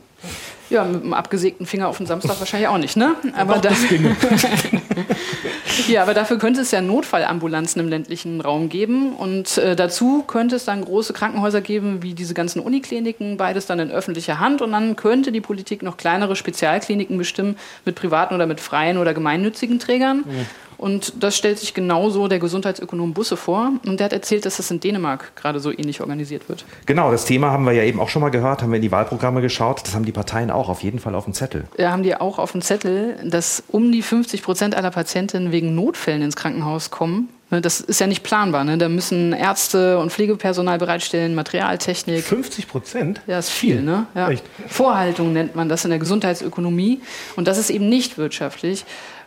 Ja, 0.70 0.84
mit 0.84 1.02
einem 1.02 1.12
abgesägten 1.12 1.66
Finger 1.66 1.88
auf 1.88 1.98
den 1.98 2.06
Samstag 2.06 2.38
wahrscheinlich 2.38 2.68
auch 2.68 2.78
nicht, 2.78 2.96
ne? 2.96 3.14
Aber 3.36 3.54
Doch, 3.54 3.62
das 3.62 3.86
ginge. 3.86 4.16
ja, 5.88 6.02
aber 6.02 6.14
dafür 6.14 6.38
könnte 6.38 6.62
es 6.62 6.70
ja 6.70 6.80
Notfallambulanzen 6.80 7.80
im 7.80 7.88
ländlichen 7.88 8.40
Raum 8.40 8.68
geben. 8.68 9.14
Und 9.14 9.58
äh, 9.58 9.76
dazu 9.76 10.24
könnte 10.26 10.56
es 10.56 10.64
dann 10.64 10.84
große 10.84 11.12
Krankenhäuser 11.12 11.60
geben, 11.60 12.02
wie 12.02 12.14
diese 12.14 12.34
ganzen 12.34 12.60
Unikliniken, 12.60 13.36
beides 13.36 13.66
dann 13.66 13.78
in 13.78 13.90
öffentlicher 13.90 14.38
Hand. 14.38 14.62
Und 14.62 14.72
dann 14.72 14.96
könnte 14.96 15.32
die 15.32 15.40
Politik 15.40 15.82
noch 15.82 15.96
kleinere 15.96 16.34
Spezialkliniken 16.36 17.18
bestimmen 17.18 17.56
mit 17.84 17.94
privaten 17.94 18.34
oder 18.34 18.46
mit 18.46 18.60
freien 18.60 18.98
oder 18.98 19.12
gemeinnützigen 19.12 19.78
Trägern. 19.78 20.18
Mhm. 20.18 20.46
Und 20.76 21.12
das 21.22 21.36
stellt 21.36 21.58
sich 21.58 21.74
genauso 21.74 22.28
der 22.28 22.38
Gesundheitsökonom 22.38 23.14
Busse 23.14 23.36
vor. 23.36 23.72
Und 23.86 24.00
der 24.00 24.06
hat 24.06 24.12
erzählt, 24.12 24.46
dass 24.46 24.56
das 24.56 24.70
in 24.70 24.80
Dänemark 24.80 25.34
gerade 25.36 25.60
so 25.60 25.70
ähnlich 25.70 26.00
organisiert 26.00 26.48
wird. 26.48 26.64
Genau, 26.86 27.10
das 27.10 27.24
Thema 27.24 27.50
haben 27.50 27.64
wir 27.64 27.72
ja 27.72 27.84
eben 27.84 28.00
auch 28.00 28.08
schon 28.08 28.22
mal 28.22 28.30
gehört, 28.30 28.62
haben 28.62 28.70
wir 28.70 28.76
in 28.76 28.82
die 28.82 28.92
Wahlprogramme 28.92 29.40
geschaut. 29.40 29.82
Das 29.84 29.94
haben 29.94 30.04
die 30.04 30.12
Parteien 30.12 30.50
auch 30.50 30.68
auf 30.68 30.82
jeden 30.82 30.98
Fall 30.98 31.14
auf 31.14 31.24
dem 31.24 31.34
Zettel. 31.34 31.64
Ja, 31.78 31.90
haben 31.90 32.02
die 32.02 32.16
auch 32.16 32.38
auf 32.38 32.52
dem 32.52 32.62
Zettel, 32.62 33.16
dass 33.24 33.62
um 33.68 33.92
die 33.92 34.02
50 34.02 34.42
Prozent 34.42 34.74
aller 34.74 34.90
Patientinnen 34.90 35.52
wegen 35.52 35.74
Notfällen 35.74 36.22
ins 36.22 36.36
Krankenhaus 36.36 36.90
kommen. 36.90 37.28
Ne, 37.50 37.60
das 37.60 37.80
ist 37.80 38.00
ja 38.00 38.06
nicht 38.06 38.22
planbar. 38.22 38.64
Ne? 38.64 38.78
Da 38.78 38.88
müssen 38.88 39.32
Ärzte 39.32 39.98
und 39.98 40.10
Pflegepersonal 40.10 40.78
bereitstellen, 40.78 41.34
Materialtechnik. 41.34 42.24
50 42.24 42.68
Prozent? 42.68 43.20
Ja, 43.26 43.38
ist 43.38 43.50
viel. 43.50 43.82
Ne? 43.82 44.06
Ja. 44.14 44.30
Vorhaltung 44.66 45.32
nennt 45.32 45.54
man 45.54 45.68
das 45.68 45.84
in 45.84 45.90
der 45.90 45.98
Gesundheitsökonomie. 45.98 47.00
Und 47.36 47.46
das 47.46 47.58
ist 47.58 47.70
eben 47.70 47.88
nicht 47.88 48.18
wirtschaftlich 48.18 48.84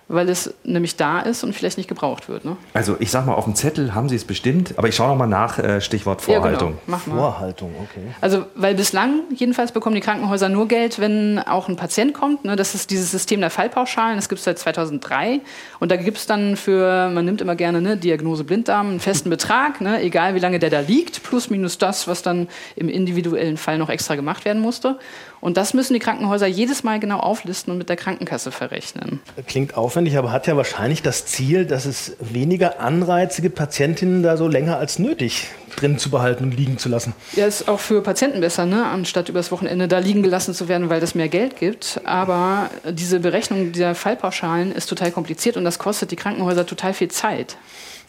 weil 0.10 0.30
es 0.30 0.54
nämlich 0.63 0.96
da 0.96 1.20
ist 1.20 1.43
und 1.43 1.54
vielleicht 1.54 1.78
nicht 1.78 1.89
gebraucht 1.89 2.30
wird. 2.30 2.46
Ne? 2.46 2.56
Also 2.74 2.96
ich 3.00 3.12
sag 3.12 3.26
mal, 3.26 3.34
auf 3.34 3.43
dem 3.43 3.56
Zettel 3.56 3.93
haben 3.93 4.08
Sie 4.08 4.15
es 4.15 4.24
bestimmt, 4.24 4.74
aber 4.78 4.88
ich 4.88 4.96
schaue 4.96 5.10
noch 5.10 5.17
mal 5.17 5.28
nach, 5.28 5.60
äh, 5.60 5.82
Stichwort 5.82 6.22
Vorhaltung. 6.22 6.78
Ja, 6.88 7.00
genau. 7.04 7.17
Vorhaltung, 7.17 7.76
okay. 7.82 8.08
Also 8.22 8.46
weil 8.56 8.76
bislang 8.76 9.24
jedenfalls 9.36 9.74
bekommen 9.74 9.96
die 9.96 10.02
Krankenhäuser 10.02 10.48
nur 10.48 10.67
Geld, 10.70 11.00
wenn 11.00 11.39
auch 11.39 11.67
ein 11.67 11.76
Patient 11.76 12.13
kommt. 12.13 12.46
Ne? 12.46 12.56
Das 12.56 12.74
ist 12.74 12.89
dieses 12.89 13.12
System 13.12 13.41
der 13.41 13.50
Fallpauschalen, 13.50 14.15
das 14.15 14.30
gibt 14.30 14.39
es 14.39 14.46
seit 14.46 14.60
2003 14.60 15.41
und 15.80 15.91
da 15.91 15.98
gibt 15.98 16.17
es 16.17 16.26
dann 16.26 16.56
für, 16.56 17.10
man 17.10 17.26
nimmt 17.26 17.41
immer 17.41 17.56
gerne 17.56 17.82
ne, 17.82 17.98
Diagnose 17.98 18.46
Blinddarm, 18.46 18.88
einen 18.88 19.00
festen 19.02 19.30
Betrag, 19.30 19.82
ne? 19.82 20.02
egal 20.02 20.36
wie 20.36 20.39
lange 20.39 20.60
der 20.60 20.70
da 20.70 20.80
liegt, 20.80 21.24
plus 21.24 21.50
minus 21.50 21.78
das, 21.78 22.08
was 22.08 22.22
dann 22.22 22.48
im 22.78 22.88
individuellen 22.88 23.58
Fall 23.58 23.78
noch 23.78 23.89
extra 23.89 24.15
gemacht 24.15 24.46
werden 24.46 24.62
musste. 24.62 24.98
Und 25.39 25.58
das 25.58 25.73
müssen 25.73 25.93
die 25.93 26.00
Krankenhäuser 26.00 26.47
jedes 26.47 26.84
Mal 26.84 27.00
genau 27.00 27.19
auflisten 27.19 27.71
und 27.71 27.78
mit 27.78 27.89
der 27.89 27.95
Krankenkasse 27.95 28.52
verrechnen. 28.52 29.19
Klingt 29.45 29.78
aufwendig, 29.78 30.17
aber 30.17 30.32
hat 30.32 30.47
ja 30.47 30.58
wahrscheinlich 30.58 31.02
das 31.02 31.26
Ziel, 31.26 31.65
dass 31.65 31.86
es 31.86 32.15
weniger 32.19 32.80
Anreize 32.80 33.41
gibt, 33.41 33.56
Patientinnen 33.56 34.23
da 34.23 34.38
so 34.38 34.47
länger 34.47 34.78
als 34.78 35.00
nötig 35.00 35.47
drin 35.76 35.97
zu 36.00 36.10
behalten 36.10 36.43
und 36.43 36.58
liegen 36.58 36.78
zu 36.78 36.89
lassen. 36.89 37.13
Ja, 37.34 37.45
ist 37.45 37.69
auch 37.69 37.80
für 37.80 38.02
Patienten 38.02 38.41
besser, 38.41 38.65
ne? 38.65 38.86
anstatt 38.86 39.30
übers 39.30 39.52
Wochenende 39.52 39.88
da 39.88 40.00
liegen 40.00 40.23
gelassen 40.23 40.54
zu 40.54 40.67
werden, 40.67 40.89
weil 40.89 41.00
das 41.00 41.15
mehr 41.15 41.28
Geld 41.30 41.58
gibt. 41.58 42.02
Aber 42.04 42.69
diese 42.89 43.19
Berechnung 43.19 43.71
dieser 43.71 43.95
Fallpauschalen 43.95 44.71
ist 44.71 44.88
total 44.88 45.12
kompliziert 45.12 45.56
und 45.56 45.63
das 45.63 45.78
kostet 45.78 46.12
die 46.12 46.15
Krankenhäuser 46.15 46.65
total 46.65 46.93
viel 46.93 47.10
Zeit. 47.10 47.58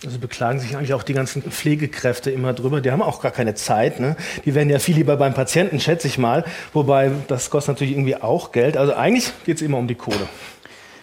Also 0.04 0.18
beklagen 0.18 0.60
sich 0.60 0.76
eigentlich 0.76 0.94
auch 0.94 1.02
die 1.02 1.12
ganzen 1.12 1.42
Pflegekräfte 1.42 2.30
immer 2.30 2.52
drüber. 2.52 2.80
Die 2.80 2.92
haben 2.92 3.02
auch 3.02 3.20
gar 3.20 3.32
keine 3.32 3.54
Zeit. 3.54 3.98
Ne? 3.98 4.16
Die 4.44 4.54
werden 4.54 4.70
ja 4.70 4.78
viel 4.78 4.94
lieber 4.94 5.16
beim 5.16 5.34
Patienten, 5.34 5.80
schätze 5.80 6.06
ich 6.06 6.18
mal. 6.18 6.44
Wobei 6.72 7.10
das 7.26 7.50
kostet 7.50 7.74
natürlich 7.74 7.94
irgendwie 7.94 8.16
auch 8.16 8.52
Geld. 8.52 8.76
Also 8.76 8.94
eigentlich 8.94 9.32
geht 9.44 9.56
es 9.56 9.62
immer 9.62 9.78
um 9.78 9.88
die 9.88 9.96
Kohle. 9.96 10.28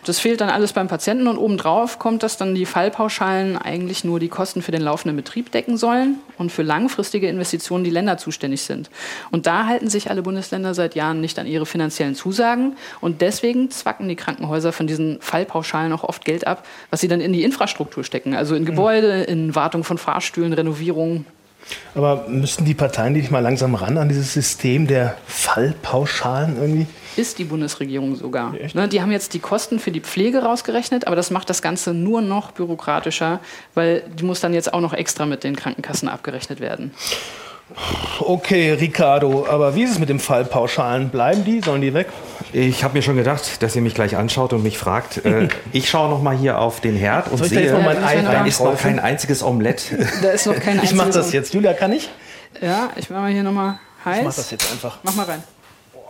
Das 0.05 0.19
fehlt 0.19 0.39
dann 0.39 0.49
alles 0.49 0.71
beim 0.73 0.87
Patienten 0.87 1.27
und 1.27 1.39
obendrauf 1.39 1.97
kommt, 1.97 2.21
dass 2.21 2.37
dann 2.37 2.53
die 2.53 2.67
Fallpauschalen 2.67 3.57
eigentlich 3.57 4.03
nur 4.03 4.19
die 4.19 4.27
Kosten 4.27 4.61
für 4.61 4.71
den 4.71 4.83
laufenden 4.83 5.15
Betrieb 5.15 5.51
decken 5.51 5.77
sollen 5.77 6.17
und 6.37 6.51
für 6.51 6.61
langfristige 6.61 7.27
Investitionen 7.27 7.83
die 7.83 7.89
Länder 7.89 8.17
zuständig 8.17 8.61
sind. 8.61 8.91
Und 9.31 9.47
da 9.47 9.65
halten 9.65 9.89
sich 9.89 10.11
alle 10.11 10.21
Bundesländer 10.21 10.75
seit 10.75 10.93
Jahren 10.93 11.21
nicht 11.21 11.39
an 11.39 11.47
ihre 11.47 11.65
finanziellen 11.65 12.13
Zusagen 12.13 12.75
und 13.01 13.21
deswegen 13.21 13.71
zwacken 13.71 14.07
die 14.07 14.15
Krankenhäuser 14.15 14.71
von 14.71 14.85
diesen 14.85 15.19
Fallpauschalen 15.21 15.91
auch 15.91 16.03
oft 16.03 16.23
Geld 16.23 16.45
ab, 16.45 16.65
was 16.91 17.01
sie 17.01 17.07
dann 17.07 17.19
in 17.19 17.33
die 17.33 17.43
Infrastruktur 17.43 18.03
stecken, 18.03 18.35
also 18.35 18.53
in. 18.53 18.65
Gebäude, 18.65 19.23
in 19.23 19.55
Wartung 19.55 19.83
von 19.83 19.97
Fahrstühlen, 19.97 20.51
Renovierung, 20.51 21.25
aber 21.95 22.27
müssten 22.27 22.65
die 22.65 22.73
Parteien 22.73 23.13
nicht 23.13 23.31
mal 23.31 23.39
langsam 23.39 23.73
ran 23.75 23.97
an 23.97 24.09
dieses 24.09 24.33
System 24.33 24.85
der 24.85 25.17
Fallpauschalen 25.25 26.57
irgendwie? 26.57 26.87
Ist 27.15 27.39
die 27.39 27.45
Bundesregierung 27.45 28.15
sogar. 28.15 28.53
Ne, 28.73 28.87
die 28.87 29.01
haben 29.01 29.11
jetzt 29.11 29.33
die 29.33 29.39
Kosten 29.39 29.79
für 29.79 29.91
die 29.91 30.01
Pflege 30.01 30.43
rausgerechnet, 30.43 31.07
aber 31.07 31.15
das 31.15 31.31
macht 31.31 31.49
das 31.49 31.61
Ganze 31.61 31.93
nur 31.93 32.21
noch 32.21 32.51
bürokratischer, 32.51 33.39
weil 33.73 34.03
die 34.19 34.23
muss 34.23 34.39
dann 34.41 34.53
jetzt 34.53 34.73
auch 34.73 34.81
noch 34.81 34.93
extra 34.93 35.25
mit 35.25 35.43
den 35.43 35.55
Krankenkassen 35.55 36.09
abgerechnet 36.09 36.59
werden. 36.59 36.91
Okay, 38.19 38.73
Ricardo, 38.73 39.47
aber 39.49 39.75
wie 39.75 39.83
ist 39.83 39.91
es 39.91 39.99
mit 39.99 40.09
dem 40.09 40.19
Fallpauschalen? 40.19 41.09
Bleiben 41.09 41.43
die? 41.43 41.61
Sollen 41.61 41.81
die 41.81 41.93
weg? 41.95 42.07
Ich 42.53 42.83
habe 42.83 42.93
mir 42.93 43.01
schon 43.01 43.15
gedacht, 43.15 43.63
dass 43.63 43.75
ihr 43.75 43.81
mich 43.81 43.95
gleich 43.95 44.15
anschaut 44.15 44.53
und 44.53 44.63
mich 44.63 44.77
fragt. 44.77 45.21
Äh, 45.25 45.47
ich 45.71 45.89
schaue 45.89 46.09
noch 46.09 46.21
mal 46.21 46.37
hier 46.37 46.59
auf 46.59 46.81
den 46.81 46.95
Herd 46.95 47.31
und 47.31 47.37
Soll 47.39 47.47
ich 47.47 47.53
sehe, 47.53 47.71
da, 47.71 47.79
mein 47.79 48.03
Ei 48.03 48.21
da 48.21 48.45
ist 48.45 48.59
noch 48.59 48.77
kein 48.77 48.99
einziges 48.99 49.41
Omelett. 49.41 49.85
Da 50.21 50.29
ist 50.29 50.45
noch 50.45 50.59
kein 50.59 50.83
Ich 50.83 50.93
mache 50.93 51.09
das 51.09 51.33
jetzt. 51.33 51.53
Julia, 51.55 51.73
kann 51.73 51.91
ich? 51.91 52.09
Ja, 52.61 52.91
ich 52.95 53.09
mache 53.09 53.21
mal 53.21 53.31
hier 53.31 53.41
noch 53.41 53.51
mal 53.51 53.79
heiß. 54.05 54.19
Ich 54.19 54.23
mache 54.23 54.35
das 54.35 54.51
jetzt 54.51 54.71
einfach. 54.71 54.99
Mach 55.01 55.15
mal 55.15 55.25
rein. 55.25 55.43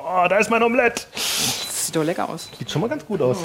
Oh, 0.08 0.28
da 0.30 0.38
ist 0.38 0.52
mein 0.52 0.62
Omelett. 0.62 1.08
Das 1.13 1.88
sieht 1.88 1.96
doch 1.96 2.04
lecker 2.04 2.30
aus. 2.30 2.48
Sieht 2.60 2.70
schon 2.70 2.82
mal 2.82 2.88
ganz 2.89 3.04
gut 3.08 3.24
aus. 3.24 3.39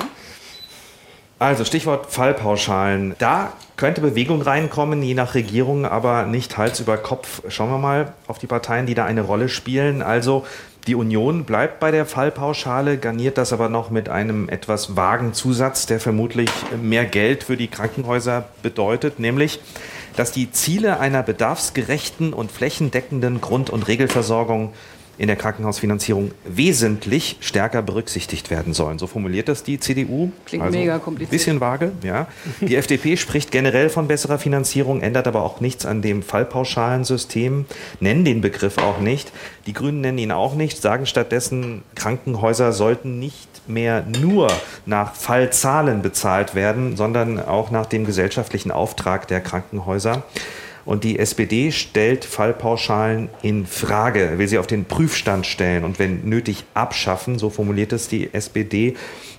Also 1.39 1.65
Stichwort 1.65 2.13
Fallpauschalen. 2.13 3.15
Da 3.19 3.55
könnte 3.79 4.03
Bewegung 4.03 4.43
reinkommen, 4.43 5.03
je 5.03 5.15
nach 5.15 5.35
Regierung, 5.35 5.87
aber 5.87 6.25
nicht 6.25 6.59
Hals 6.59 6.79
über 6.79 6.99
Kopf. 6.99 7.41
Schauen 7.49 7.71
wir 7.71 7.79
mal 7.79 8.13
auf 8.27 8.39
die 8.39 8.47
Parteien, 8.47 8.85
die 8.85 8.93
da 8.93 9.07
eine 9.07 9.23
Rolle 9.23 9.49
spielen. 9.49 10.03
Also 10.03 10.45
die 10.87 10.95
Union 10.95 11.45
bleibt 11.45 11.81
bei 11.81 11.91
der 11.93 12.05
Fallpauschale, 12.05 12.99
garniert 12.99 13.39
das 13.39 13.55
aber 13.55 13.71
noch 13.71 13.89
mit 13.89 14.11
einem 14.11 14.51
etwas 14.51 14.97
vagen 14.97 15.33
Zusatz, 15.33 15.87
der 15.87 15.99
vermutlich 15.99 16.51
mehr 16.79 17.07
Geld 17.07 17.43
für 17.43 17.57
die 17.57 17.69
Krankenhäuser 17.69 18.45
bedeutet, 18.63 19.19
nämlich 19.19 19.61
dass 20.17 20.33
die 20.33 20.51
Ziele 20.51 21.01
einer 21.01 21.23
bedarfsgerechten 21.23 22.35
und 22.35 22.53
flächendeckenden 22.53 23.41
Grund- 23.41 23.71
und 23.71 23.89
Regelversorgung 23.89 24.75
in 25.21 25.27
der 25.27 25.37
Krankenhausfinanzierung 25.37 26.31
wesentlich 26.47 27.37
stärker 27.41 27.83
berücksichtigt 27.83 28.51
werden 28.51 28.73
sollen. 28.73 28.99
So 28.99 29.07
formuliert 29.07 29.49
das 29.49 29.63
die 29.63 29.79
CDU. 29.79 30.33
Klingt 30.47 30.65
also 30.65 30.79
mega 30.79 30.99
kompliziert. 30.99 31.31
Bisschen 31.31 31.61
vage, 31.61 31.93
ja. 32.03 32.27
Die 32.63 32.75
FDP 32.77 33.19
spricht 33.19 33.51
generell 33.51 33.91
von 33.91 34.09
besserer 34.09 34.39
Finanzierung, 34.39 35.03
ändert 35.03 35.29
aber 35.29 35.43
auch 35.43 35.61
nichts 35.61 35.85
an 35.85 36.01
dem 36.01 36.23
Fallpauschalensystem, 36.23 37.67
nennen 38.01 38.25
den 38.25 38.41
Begriff 38.41 38.79
auch 38.79 38.99
nicht. 38.99 39.31
Die 39.67 39.75
Grünen 39.75 40.01
nennen 40.01 40.17
ihn 40.17 40.33
auch 40.33 40.55
nicht, 40.55 40.81
sagen 40.81 41.05
stattdessen, 41.05 41.83
Krankenhäuser 41.95 42.73
sollten 42.73 43.19
nicht 43.19 43.69
mehr 43.69 44.07
nur 44.23 44.49
nach 44.87 45.15
Fallzahlen 45.15 46.01
bezahlt 46.01 46.55
werden, 46.55 46.97
sondern 46.97 47.39
auch 47.39 47.71
nach 47.71 47.85
dem 47.85 48.07
gesellschaftlichen 48.07 48.71
Auftrag 48.71 49.29
der 49.29 49.43
Krankenhäuser. 49.43 50.23
Und 50.91 51.05
die 51.05 51.21
SPD 51.21 51.71
stellt 51.71 52.25
Fallpauschalen 52.25 53.29
in 53.43 53.65
Frage, 53.65 54.39
will 54.39 54.49
sie 54.49 54.59
auf 54.59 54.67
den 54.67 54.87
Prüfstand 54.87 55.47
stellen 55.47 55.85
und 55.85 56.01
wenn 56.01 56.29
nötig 56.29 56.65
abschaffen, 56.75 57.39
so 57.39 57.49
formuliert 57.49 57.93
es 57.93 58.09
die 58.09 58.35
SPD. 58.35 58.97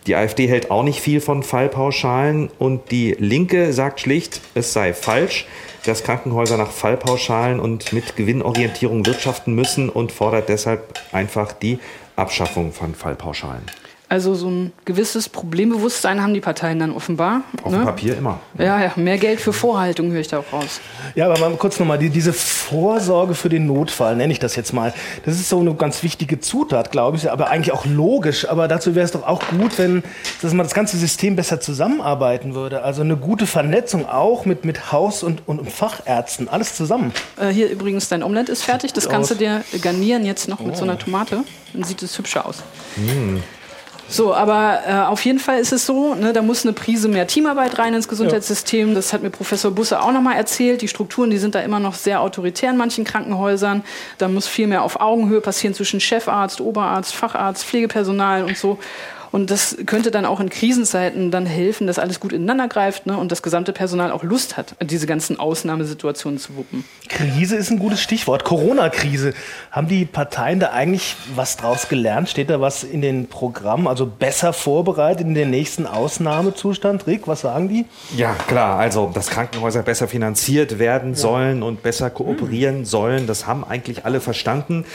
Die 0.07 0.15
AfD 0.15 0.47
hält 0.47 0.71
auch 0.71 0.83
nicht 0.83 1.01
viel 1.01 1.19
von 1.19 1.43
Fallpauschalen 1.43 2.49
und 2.57 2.89
die 2.91 3.17
Linke 3.19 3.73
sagt 3.73 3.99
schlicht, 3.99 4.39
es 4.55 4.71
sei 4.71 4.93
falsch, 4.93 5.45
dass 5.85 6.05
Krankenhäuser 6.05 6.55
nach 6.55 6.71
Fallpauschalen 6.71 7.59
und 7.59 7.91
mit 7.91 8.15
Gewinnorientierung 8.15 9.05
wirtschaften 9.05 9.53
müssen 9.53 9.89
und 9.89 10.13
fordert 10.13 10.47
deshalb 10.47 11.01
einfach 11.11 11.51
die 11.51 11.79
Abschaffung 12.15 12.71
von 12.71 12.95
Fallpauschalen. 12.95 13.63
Also 14.12 14.36
so 14.36 14.50
ein 14.50 14.74
gewisses 14.84 15.30
Problembewusstsein 15.30 16.21
haben 16.21 16.34
die 16.34 16.41
Parteien 16.41 16.80
dann 16.80 16.91
offenbar. 16.91 17.43
Auf 17.63 17.71
ne? 17.71 17.78
dem 17.78 17.86
Papier 17.86 18.17
immer. 18.17 18.41
Ja, 18.58 18.78
ja, 18.78 18.91
mehr 18.97 19.17
Geld 19.17 19.39
für 19.39 19.54
Vorhaltung 19.54 20.12
höre 20.12 20.19
ich 20.19 20.28
da 20.28 20.39
auch 20.39 20.52
raus. 20.52 20.82
Ja, 21.15 21.28
aber 21.32 21.39
mal 21.39 21.56
kurz 21.56 21.80
nochmal, 21.80 21.97
die, 21.97 22.10
diese 22.10 22.34
Vorsorge 22.34 23.36
für 23.36 23.47
den 23.47 23.67
Notfall, 23.67 24.17
nenne 24.17 24.34
ich 24.34 24.39
das 24.39 24.58
jetzt 24.58 24.74
mal, 24.74 24.93
das 25.24 25.36
ist 25.36 25.47
so 25.47 25.62
eine 25.62 25.74
ganz 25.76 26.04
wichtige 26.04 26.41
Zutat, 26.41 26.91
glaube 26.91 27.15
ich, 27.15 27.32
aber 27.32 27.50
eigentlich 27.50 27.71
auch 27.71 27.86
logisch. 27.86 28.50
Aber 28.50 28.67
dazu 28.67 28.95
wäre 28.95 29.06
es 29.06 29.13
doch 29.13 29.26
auch 29.26 29.41
gut, 29.58 29.78
wenn 29.78 30.04
dass 30.41 30.52
man 30.54 30.65
das 30.65 30.74
ganze 30.74 30.97
System 30.97 31.38
besser 31.38 31.62
zusammenarbeiten 31.62 32.54
würde. 32.54 32.84
Also 32.84 33.04
eine 33.04 33.15
gute 33.15 33.47
Vernetzung 33.47 34.10
auch 34.10 34.43
mit, 34.43 34.65
mit 34.65 34.91
Haus- 34.91 35.24
und, 35.24 35.47
und 35.47 35.71
Fachärzten, 35.71 36.50
alles 36.50 36.76
zusammen. 36.76 37.13
Äh, 37.39 37.47
hier 37.47 37.69
übrigens, 37.69 38.10
dein 38.10 38.24
Omelett 38.24 38.50
ist 38.50 38.63
fertig. 38.63 38.91
Das 38.91 39.08
kannst 39.08 39.32
du 39.32 39.36
dir 39.36 39.63
garnieren 39.82 40.26
jetzt 40.26 40.50
noch 40.50 40.60
mit 40.60 40.74
oh. 40.74 40.80
so 40.80 40.84
einer 40.84 41.00
Tomate. 41.00 41.45
Dann 41.71 41.86
sieht 41.86 42.04
es 42.04 42.17
hübscher 42.17 42.45
aus. 42.45 42.58
Mm. 42.97 43.38
So, 44.12 44.34
aber 44.34 44.80
äh, 44.86 44.93
auf 44.93 45.24
jeden 45.24 45.39
Fall 45.39 45.60
ist 45.60 45.71
es 45.71 45.86
so, 45.86 46.15
ne, 46.15 46.34
da 46.34 46.41
muss 46.41 46.65
eine 46.65 46.74
Prise 46.74 47.08
mehr 47.08 47.28
Teamarbeit 47.28 47.80
rein 47.80 47.93
ins 47.93 48.10
Gesundheitssystem. 48.10 48.93
Das 48.93 49.13
hat 49.13 49.24
mir 49.24 49.30
Professor 49.30 49.71
Busse 49.71 50.02
auch 50.02 50.12
nochmal 50.12 50.36
erzählt. 50.36 50.82
Die 50.82 50.89
Strukturen, 50.89 51.30
die 51.30 51.38
sind 51.38 51.56
da 51.56 51.62
immer 51.62 51.80
noch 51.80 51.95
sehr 51.95 52.19
autoritär 52.19 52.71
in 52.71 52.78
manchen 52.78 53.06
Krankenhäusern. 53.06 53.84
Da 54.17 54.28
muss 54.28 54.47
viel 54.47 54.67
mehr 54.67 54.84
auf 54.84 55.00
Augenhöhe 55.00 55.39
passieren 55.39 55.74
zwischen 55.74 56.02
Chefarzt, 56.02 56.60
Oberarzt, 56.60 57.15
Facharzt, 57.15 57.63
Pflegepersonal 57.63 58.43
und 58.43 58.58
so. 58.58 58.80
Und 59.31 59.49
das 59.49 59.77
könnte 59.85 60.11
dann 60.11 60.25
auch 60.25 60.39
in 60.39 60.49
Krisenzeiten 60.49 61.31
dann 61.31 61.45
helfen, 61.45 61.87
dass 61.87 61.99
alles 61.99 62.19
gut 62.19 62.33
ineinander 62.33 62.67
greift 62.67 63.05
ne, 63.05 63.17
und 63.17 63.31
das 63.31 63.41
gesamte 63.41 63.71
Personal 63.71 64.11
auch 64.11 64.23
Lust 64.23 64.57
hat, 64.57 64.75
diese 64.81 65.07
ganzen 65.07 65.39
Ausnahmesituationen 65.39 66.37
zu 66.37 66.55
wuppen. 66.57 66.83
Krise 67.07 67.55
ist 67.55 67.71
ein 67.71 67.79
gutes 67.79 68.01
Stichwort. 68.01 68.43
Corona-Krise. 68.43 69.33
Haben 69.71 69.87
die 69.87 70.05
Parteien 70.05 70.59
da 70.59 70.71
eigentlich 70.71 71.15
was 71.35 71.55
draus 71.55 71.87
gelernt? 71.87 72.29
Steht 72.29 72.49
da 72.49 72.59
was 72.59 72.83
in 72.83 73.01
den 73.01 73.27
Programmen, 73.27 73.87
also 73.87 74.05
besser 74.05 74.51
vorbereitet 74.51 75.25
in 75.25 75.33
den 75.33 75.49
nächsten 75.49 75.87
Ausnahmezustand? 75.87 77.07
Rick, 77.07 77.27
was 77.27 77.41
sagen 77.41 77.69
die? 77.69 77.85
Ja, 78.17 78.33
klar. 78.47 78.79
Also, 78.79 79.11
dass 79.13 79.29
Krankenhäuser 79.29 79.83
besser 79.83 80.07
finanziert 80.07 80.77
werden 80.77 81.11
ja. 81.11 81.17
sollen 81.17 81.63
und 81.63 81.83
besser 81.83 82.09
kooperieren 82.09 82.79
hm. 82.79 82.85
sollen, 82.85 83.27
das 83.27 83.47
haben 83.47 83.63
eigentlich 83.63 84.05
alle 84.05 84.19
verstanden. 84.19 84.85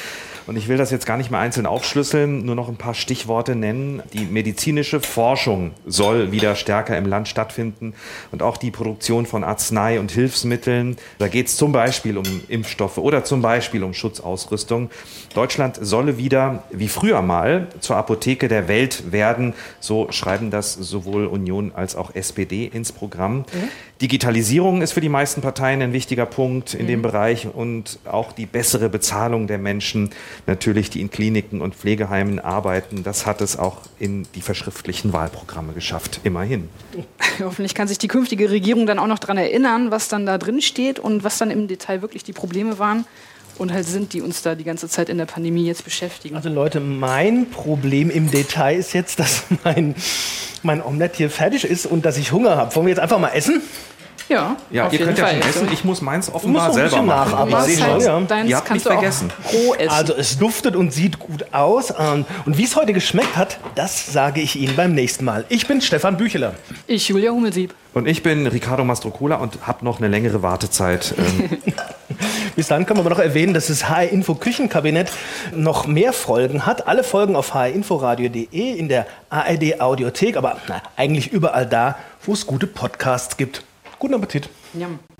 Und 0.47 0.57
ich 0.57 0.69
will 0.69 0.77
das 0.77 0.93
jetzt 0.93 1.07
gar 1.07 1.17
nicht 1.17 1.31
mehr 1.31 1.41
einzeln 1.41 1.67
aufschlüsseln, 1.67 2.45
nur 2.45 2.55
noch 2.55 2.69
ein 2.69 2.77
paar 2.77 2.95
Stichworte 2.95 3.57
nennen. 3.57 4.01
Die 4.13 4.26
medizinische 4.31 5.01
Forschung 5.01 5.73
soll 5.87 6.33
wieder 6.33 6.55
stärker 6.55 6.97
im 6.97 7.07
Land 7.07 7.29
stattfinden 7.29 7.95
und 8.33 8.43
auch 8.43 8.57
die 8.57 8.71
Produktion 8.71 9.27
von 9.27 9.45
Arznei- 9.45 9.99
und 10.01 10.11
Hilfsmitteln. 10.11 10.97
Da 11.19 11.29
geht 11.29 11.47
es 11.47 11.57
zum 11.57 11.73
Beispiel 11.73 12.19
um 12.19 12.25
Impfstoffe 12.49 12.99
oder 12.99 13.25
zum 13.25 13.43
Beispiel 13.43 13.83
um 13.83 13.95
Schutzausrüstung. 13.95 14.91
Deutschland 15.35 15.79
solle 15.81 16.19
wieder, 16.19 16.65
wie 16.71 16.89
früher 16.89 17.23
mal, 17.23 17.69
zur 17.81 17.97
Apotheke 17.97 18.49
der 18.49 18.69
Welt 18.69 19.13
werden. 19.13 19.55
So 19.81 20.11
schreiben 20.11 20.51
das 20.51 20.75
sowohl 20.75 21.27
Union 21.27 21.73
als 21.75 21.97
auch 21.97 22.15
SPD 22.15 22.67
ins 22.67 22.93
Programm. 22.93 23.39
Mhm. 23.39 23.69
Digitalisierung 24.03 24.83
ist 24.83 24.93
für 24.93 25.01
die 25.01 25.09
meisten 25.09 25.41
Parteien 25.41 25.81
ein 25.81 25.93
wichtiger 25.95 26.27
Punkt 26.27 26.75
in 26.75 26.83
mhm. 26.83 26.89
dem 26.89 27.03
Bereich 27.03 27.49
und 27.53 27.99
auch 28.05 28.33
die 28.33 28.45
bessere 28.45 28.91
Bezahlung 28.91 29.47
der 29.47 29.59
Menschen, 29.59 30.11
natürlich, 30.47 30.91
die 30.91 31.01
in 31.01 31.11
Kliniken 31.11 31.63
und 31.63 31.75
Pflegeheimen 31.75 32.39
arbeiten. 32.39 33.05
Das 33.05 33.25
hat 33.25 33.41
es 33.41 33.59
auch 33.59 33.79
in 33.99 34.27
die 34.35 34.43
verschriftlichen 34.43 35.15
Wahlprogramme 35.15 35.73
geschafft, 35.73 36.21
immerhin. 36.25 36.69
Hoffentlich 37.41 37.75
kann 37.75 37.89
sich 37.89 37.99
die 37.99 38.09
künftige 38.09 38.51
Regierung 38.51 38.87
dann 38.87 38.99
auch 38.99 39.07
noch 39.07 39.19
daran 39.19 39.39
erinnern, 39.39 39.91
was 39.91 40.09
dann 40.09 40.27
da 40.27 40.37
drin 40.37 40.61
steht 40.61 40.99
und 40.99 41.25
was 41.25 41.39
dann 41.39 41.51
im 41.51 41.67
Detail 41.67 42.03
wirklich 42.03 42.23
die 42.23 42.35
Probleme 42.35 42.79
waren 42.79 43.07
und 43.59 43.73
halt 43.73 43.87
sind, 43.87 44.13
die 44.13 44.21
uns 44.21 44.43
da 44.43 44.55
die 44.55 44.65
ganze 44.65 44.89
Zeit 44.89 45.09
in 45.09 45.19
der 45.19 45.27
Pandemie 45.27 45.67
jetzt 45.67 45.85
beschäftigen. 45.85 46.37
Also 46.37 46.49
Leute, 46.49 46.81
mein 46.81 47.51
Problem 47.51 48.11
im 48.11 48.31
Detail 48.31 48.77
ist 48.77 48.93
jetzt, 48.93 49.19
dass 49.19 49.45
mein, 49.65 49.95
mein 50.63 50.83
Omelett 50.83 51.17
hier 51.17 51.31
fertig 51.31 51.65
ist 51.65 51.87
und 51.87 52.05
dass 52.05 52.17
ich 52.17 52.33
Hunger 52.33 52.57
habe. 52.57 52.75
Wollen 52.75 52.87
wir 52.87 52.91
jetzt 52.91 53.01
einfach 53.01 53.19
mal 53.19 53.31
essen? 53.31 53.63
Ja, 54.29 54.57
ja 54.71 54.89
ihr 54.91 54.99
könnt 54.99 55.19
ja 55.19 55.29
schon 55.29 55.41
essen. 55.41 55.69
Ich 55.73 55.85
muss 55.85 56.01
meins 56.01 56.33
offenbar 56.33 56.73
selber 56.73 57.03
machen. 57.03 57.31
Nacharbeiten. 57.31 57.71
Ich 57.71 57.77
sehe 57.77 58.01
schon. 58.01 58.27
Ja. 58.29 58.43
Ihr 58.45 58.57
habt 58.57 58.71
mich 58.71 58.83
vergessen. 58.83 59.33
Also 59.89 60.15
es 60.15 60.39
duftet 60.39 60.75
und 60.75 60.93
sieht 60.93 61.19
gut 61.19 61.53
aus. 61.53 61.93
Ähm, 61.97 62.25
und 62.45 62.59
wie 62.59 62.65
es 62.65 62.75
heute 62.77 62.93
geschmeckt 62.93 63.37
hat, 63.37 63.59
das 63.75 64.13
sage 64.13 64.41
ich 64.41 64.57
Ihnen 64.57 64.75
beim 64.75 64.95
nächsten 64.95 65.25
Mal. 65.25 65.45
Ich 65.49 65.67
bin 65.67 65.81
Stefan 65.81 66.17
Bücheler. 66.17 66.55
Ich 66.87 67.09
Julia 67.09 67.31
Hummelsieb. 67.31 67.75
Und 67.95 68.07
ich 68.07 68.23
bin 68.23 68.47
Ricardo 68.47 68.85
Mastrocola 68.85 69.37
und 69.37 69.67
habe 69.67 69.85
noch 69.85 69.99
eine 69.99 70.09
längere 70.09 70.43
Wartezeit. 70.43 71.15
Bis 72.55 72.69
dann 72.69 72.87
können 72.87 72.99
wir 72.99 73.03
aber 73.03 73.11
noch 73.11 73.19
erwähnen, 73.19 73.55
dass 73.55 73.67
das 73.69 73.89
HR 73.89 74.09
Info 74.09 74.35
Küchenkabinett 74.35 75.11
noch 75.55 75.87
mehr 75.87 76.13
Folgen 76.13 76.67
hat. 76.67 76.87
Alle 76.87 77.05
Folgen 77.05 77.37
auf 77.37 77.55
hrinforadio.de 77.55 78.73
in 78.73 78.89
der 78.89 79.07
ARD 79.31 79.81
Audiothek, 79.81 80.37
aber 80.37 80.59
na, 80.69 80.83
eigentlich 80.97 81.33
überall 81.33 81.67
da, 81.67 81.97
wo 82.25 82.33
es 82.33 82.47
gute 82.47 82.67
Podcasts 82.67 83.37
gibt. 83.37 83.63
Guten 83.99 84.15
Appetit. 84.15 84.49
Yum. 84.75 84.99